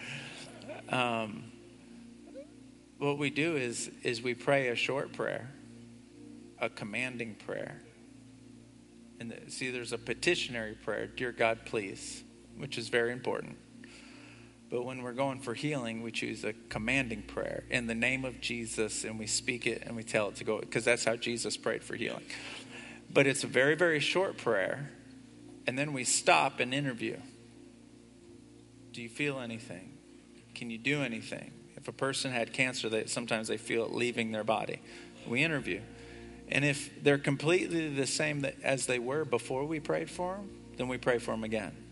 Um, 0.90 1.46
what 3.00 3.18
we 3.18 3.32
do 3.32 3.56
is 3.56 3.90
is 4.04 4.22
we 4.22 4.36
pray 4.36 4.68
a 4.68 4.76
short 4.76 5.14
prayer, 5.14 5.50
a 6.60 6.70
commanding 6.70 7.36
prayer. 7.36 7.82
And 9.20 9.32
the, 9.32 9.50
see, 9.50 9.72
there's 9.72 9.94
a 9.94 9.98
petitionary 9.98 10.76
prayer, 10.76 11.08
dear 11.08 11.32
God, 11.32 11.60
please, 11.66 12.24
which 12.58 12.78
is 12.78 12.90
very 12.90 13.12
important. 13.12 13.58
But 14.70 14.84
when 14.84 15.04
we're 15.04 15.14
going 15.14 15.40
for 15.40 15.54
healing, 15.54 16.02
we 16.02 16.12
choose 16.12 16.44
a 16.44 16.54
commanding 16.70 17.22
prayer 17.22 17.64
in 17.70 17.88
the 17.88 17.96
name 17.96 18.26
of 18.26 18.42
Jesus 18.42 19.04
and 19.04 19.20
we 19.20 19.28
speak 19.28 19.68
it 19.68 19.84
and 19.86 19.96
we 19.96 20.04
tell 20.04 20.30
it 20.30 20.36
to 20.38 20.44
go 20.44 20.60
because 20.60 20.84
that's 20.84 21.06
how 21.06 21.16
Jesus 21.16 21.56
prayed 21.56 21.84
for 21.84 21.96
healing. 21.96 22.24
But 23.14 23.28
it's 23.28 23.44
a 23.44 23.48
very, 23.48 23.76
very 23.76 24.00
short 24.00 24.38
prayer. 24.38 24.90
And 25.68 25.78
then 25.78 25.94
we 25.94 26.04
stop 26.04 26.60
and 26.60 26.74
interview. 26.74 27.18
Do 28.92 29.02
you 29.02 29.10
feel 29.10 29.40
anything? 29.40 29.98
Can 30.56 30.70
you 30.70 30.78
do 30.78 31.02
anything? 31.02 31.52
If 31.76 31.88
a 31.88 31.92
person 31.92 32.32
had 32.32 32.54
cancer, 32.54 32.90
they, 32.90 33.06
sometimes 33.06 33.48
they 33.48 33.58
feel 33.58 33.86
it 33.86 33.94
leaving 33.94 34.32
their 34.32 34.44
body. 34.44 34.82
We 35.28 35.44
interview. 35.44 35.82
And 36.50 36.64
if 36.64 37.04
they're 37.04 37.18
completely 37.18 37.90
the 37.90 38.08
same 38.08 38.46
as 38.64 38.86
they 38.86 39.00
were 39.00 39.26
before 39.26 39.66
we 39.66 39.80
prayed 39.80 40.10
for 40.10 40.36
them, 40.36 40.50
then 40.78 40.88
we 40.88 40.98
pray 40.98 41.18
for 41.18 41.32
them 41.32 41.44
again 41.44 41.85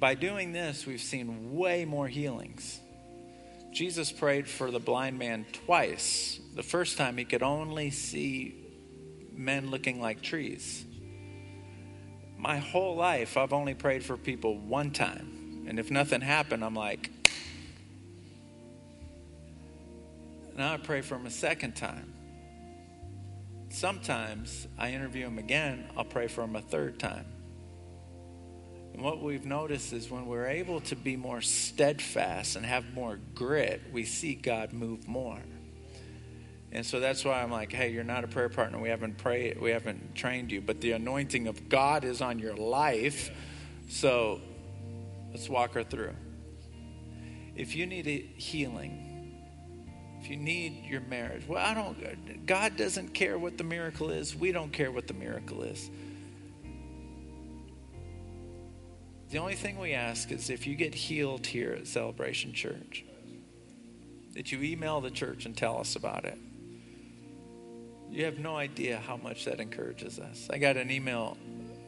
by 0.00 0.14
doing 0.14 0.52
this, 0.52 0.86
we've 0.86 1.00
seen 1.00 1.54
way 1.54 1.84
more 1.84 2.08
healings. 2.08 2.80
Jesus 3.70 4.10
prayed 4.10 4.48
for 4.48 4.70
the 4.70 4.80
blind 4.80 5.18
man 5.18 5.44
twice. 5.52 6.40
The 6.56 6.62
first 6.62 6.96
time 6.96 7.18
he 7.18 7.24
could 7.24 7.42
only 7.42 7.90
see 7.90 8.56
men 9.32 9.70
looking 9.70 10.00
like 10.00 10.22
trees. 10.22 10.84
My 12.38 12.56
whole 12.56 12.96
life, 12.96 13.36
I've 13.36 13.52
only 13.52 13.74
prayed 13.74 14.02
for 14.02 14.16
people 14.16 14.56
one 14.58 14.90
time. 14.90 15.66
And 15.68 15.78
if 15.78 15.90
nothing 15.90 16.22
happened, 16.22 16.64
I'm 16.64 16.74
like, 16.74 17.10
now 20.56 20.72
I 20.72 20.78
pray 20.78 21.02
for 21.02 21.16
him 21.16 21.26
a 21.26 21.30
second 21.30 21.76
time. 21.76 22.14
Sometimes 23.68 24.66
I 24.78 24.92
interview 24.92 25.26
him 25.26 25.38
again, 25.38 25.90
I'll 25.96 26.04
pray 26.04 26.26
for 26.26 26.42
him 26.42 26.56
a 26.56 26.62
third 26.62 26.98
time. 26.98 27.26
And 28.92 29.02
what 29.02 29.22
we've 29.22 29.44
noticed 29.44 29.92
is 29.92 30.10
when 30.10 30.26
we're 30.26 30.48
able 30.48 30.80
to 30.82 30.96
be 30.96 31.16
more 31.16 31.40
steadfast 31.40 32.56
and 32.56 32.66
have 32.66 32.92
more 32.92 33.18
grit, 33.34 33.80
we 33.92 34.04
see 34.04 34.34
God 34.34 34.72
move 34.72 35.06
more. 35.06 35.40
And 36.72 36.86
so 36.86 37.00
that's 37.00 37.24
why 37.24 37.42
I'm 37.42 37.50
like, 37.50 37.72
hey, 37.72 37.90
you're 37.90 38.04
not 38.04 38.22
a 38.22 38.28
prayer 38.28 38.48
partner. 38.48 38.78
We 38.78 38.90
haven't 38.90 39.18
prayed, 39.18 39.60
we 39.60 39.70
haven't 39.70 40.14
trained 40.14 40.52
you, 40.52 40.60
but 40.60 40.80
the 40.80 40.92
anointing 40.92 41.48
of 41.48 41.68
God 41.68 42.04
is 42.04 42.20
on 42.20 42.38
your 42.38 42.54
life. 42.54 43.30
So 43.88 44.40
let's 45.32 45.48
walk 45.48 45.74
her 45.74 45.82
through. 45.82 46.14
If 47.56 47.74
you 47.74 47.86
need 47.86 48.06
a 48.06 48.18
healing, 48.36 49.10
if 50.20 50.30
you 50.30 50.36
need 50.36 50.84
your 50.84 51.00
marriage, 51.00 51.42
well, 51.48 51.64
I 51.64 51.74
don't, 51.74 52.46
God 52.46 52.76
doesn't 52.76 53.14
care 53.14 53.38
what 53.38 53.58
the 53.58 53.64
miracle 53.64 54.10
is. 54.10 54.36
We 54.36 54.52
don't 54.52 54.72
care 54.72 54.92
what 54.92 55.08
the 55.08 55.14
miracle 55.14 55.62
is. 55.62 55.90
The 59.30 59.38
only 59.38 59.54
thing 59.54 59.78
we 59.78 59.92
ask 59.92 60.32
is 60.32 60.50
if 60.50 60.66
you 60.66 60.74
get 60.74 60.92
healed 60.92 61.46
here 61.46 61.70
at 61.72 61.86
Celebration 61.86 62.52
Church, 62.52 63.04
that 64.34 64.50
you 64.50 64.60
email 64.60 65.00
the 65.00 65.10
church 65.10 65.46
and 65.46 65.56
tell 65.56 65.78
us 65.78 65.94
about 65.94 66.24
it. 66.24 66.36
You 68.10 68.24
have 68.24 68.40
no 68.40 68.56
idea 68.56 68.98
how 68.98 69.16
much 69.16 69.44
that 69.44 69.60
encourages 69.60 70.18
us. 70.18 70.48
I 70.52 70.58
got 70.58 70.76
an 70.76 70.90
email 70.90 71.36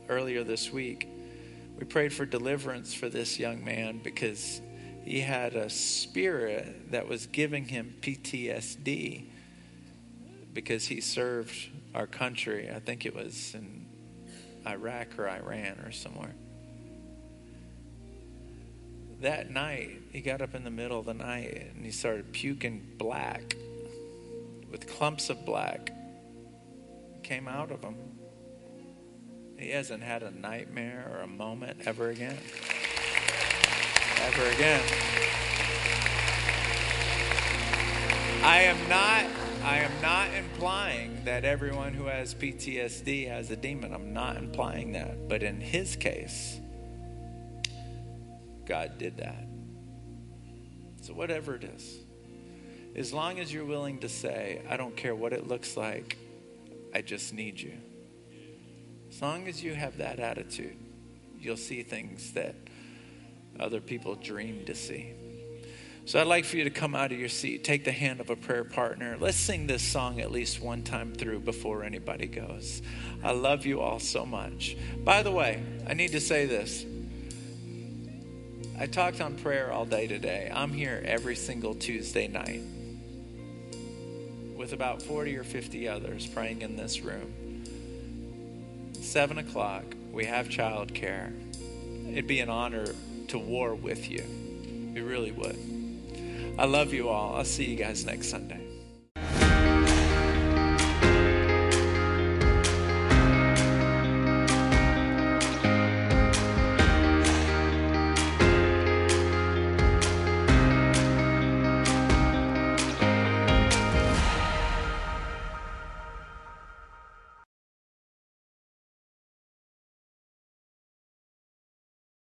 earlier 0.08 0.44
this 0.44 0.72
week. 0.72 1.08
We 1.76 1.84
prayed 1.84 2.12
for 2.12 2.24
deliverance 2.24 2.94
for 2.94 3.08
this 3.08 3.40
young 3.40 3.64
man 3.64 3.98
because 4.04 4.60
he 5.04 5.18
had 5.18 5.56
a 5.56 5.68
spirit 5.68 6.92
that 6.92 7.08
was 7.08 7.26
giving 7.26 7.64
him 7.64 7.96
PTSD 8.02 9.24
because 10.54 10.86
he 10.86 11.00
served 11.00 11.56
our 11.92 12.06
country. 12.06 12.70
I 12.70 12.78
think 12.78 13.04
it 13.04 13.16
was 13.16 13.52
in 13.56 13.86
Iraq 14.64 15.18
or 15.18 15.28
Iran 15.28 15.80
or 15.84 15.90
somewhere 15.90 16.34
that 19.22 19.50
night, 19.50 20.02
he 20.12 20.20
got 20.20 20.42
up 20.42 20.54
in 20.54 20.64
the 20.64 20.70
middle 20.70 20.98
of 20.98 21.06
the 21.06 21.14
night 21.14 21.70
and 21.74 21.84
he 21.84 21.90
started 21.90 22.32
puking 22.32 22.86
black 22.98 23.56
with 24.70 24.86
clumps 24.86 25.30
of 25.30 25.44
black 25.44 25.92
came 27.22 27.46
out 27.46 27.70
of 27.70 27.82
him. 27.82 27.96
He 29.58 29.70
hasn't 29.70 30.02
had 30.02 30.22
a 30.22 30.30
nightmare 30.30 31.10
or 31.12 31.20
a 31.20 31.26
moment 31.26 31.82
ever 31.86 32.10
again. 32.10 32.36
Ever 34.18 34.46
again. 34.50 34.82
I 38.42 38.62
am 38.62 38.88
not 38.88 39.24
I 39.64 39.78
am 39.78 39.92
not 40.02 40.34
implying 40.34 41.24
that 41.24 41.44
everyone 41.44 41.94
who 41.94 42.06
has 42.06 42.34
PTSD 42.34 43.28
has 43.28 43.52
a 43.52 43.56
demon. 43.56 43.94
I'm 43.94 44.12
not 44.12 44.36
implying 44.36 44.92
that. 44.92 45.28
But 45.28 45.44
in 45.44 45.60
his 45.60 45.94
case, 45.94 46.60
God 48.66 48.98
did 48.98 49.18
that. 49.18 49.46
So, 51.02 51.14
whatever 51.14 51.56
it 51.56 51.64
is, 51.64 51.98
as 52.94 53.12
long 53.12 53.40
as 53.40 53.52
you're 53.52 53.64
willing 53.64 53.98
to 54.00 54.08
say, 54.08 54.62
I 54.68 54.76
don't 54.76 54.96
care 54.96 55.14
what 55.14 55.32
it 55.32 55.48
looks 55.48 55.76
like, 55.76 56.16
I 56.94 57.02
just 57.02 57.32
need 57.32 57.60
you. 57.60 57.72
As 59.10 59.20
long 59.20 59.48
as 59.48 59.62
you 59.62 59.74
have 59.74 59.98
that 59.98 60.20
attitude, 60.20 60.76
you'll 61.38 61.56
see 61.56 61.82
things 61.82 62.32
that 62.32 62.54
other 63.58 63.80
people 63.80 64.14
dream 64.14 64.64
to 64.66 64.74
see. 64.74 65.12
So 66.04 66.20
I'd 66.20 66.26
like 66.26 66.44
for 66.44 66.56
you 66.56 66.64
to 66.64 66.70
come 66.70 66.96
out 66.96 67.12
of 67.12 67.18
your 67.18 67.28
seat, 67.28 67.62
take 67.62 67.84
the 67.84 67.92
hand 67.92 68.20
of 68.20 68.28
a 68.28 68.34
prayer 68.34 68.64
partner. 68.64 69.16
Let's 69.20 69.36
sing 69.36 69.68
this 69.68 69.82
song 69.82 70.20
at 70.20 70.32
least 70.32 70.60
one 70.60 70.82
time 70.82 71.14
through 71.14 71.40
before 71.40 71.84
anybody 71.84 72.26
goes. 72.26 72.82
I 73.22 73.30
love 73.32 73.64
you 73.64 73.80
all 73.80 74.00
so 74.00 74.26
much. 74.26 74.76
By 75.04 75.22
the 75.22 75.30
way, 75.30 75.62
I 75.86 75.94
need 75.94 76.12
to 76.12 76.20
say 76.20 76.46
this. 76.46 76.84
I 78.78 78.86
talked 78.86 79.20
on 79.20 79.36
prayer 79.36 79.70
all 79.70 79.84
day 79.84 80.06
today. 80.06 80.50
I'm 80.52 80.72
here 80.72 81.02
every 81.04 81.36
single 81.36 81.74
Tuesday 81.74 82.26
night 82.26 82.62
with 84.56 84.72
about 84.72 85.02
40 85.02 85.36
or 85.36 85.44
50 85.44 85.88
others 85.88 86.26
praying 86.26 86.62
in 86.62 86.76
this 86.76 87.00
room. 87.02 87.62
Seven 88.94 89.38
o'clock, 89.38 89.84
we 90.10 90.24
have 90.24 90.48
childcare. 90.48 91.32
It'd 92.08 92.26
be 92.26 92.40
an 92.40 92.48
honor 92.48 92.86
to 93.28 93.38
war 93.38 93.74
with 93.74 94.10
you. 94.10 94.24
It 94.94 95.02
really 95.02 95.32
would. 95.32 95.58
I 96.58 96.64
love 96.64 96.92
you 96.92 97.08
all. 97.08 97.36
I'll 97.36 97.44
see 97.44 97.64
you 97.64 97.76
guys 97.76 98.04
next 98.04 98.30
Sunday. 98.30 98.61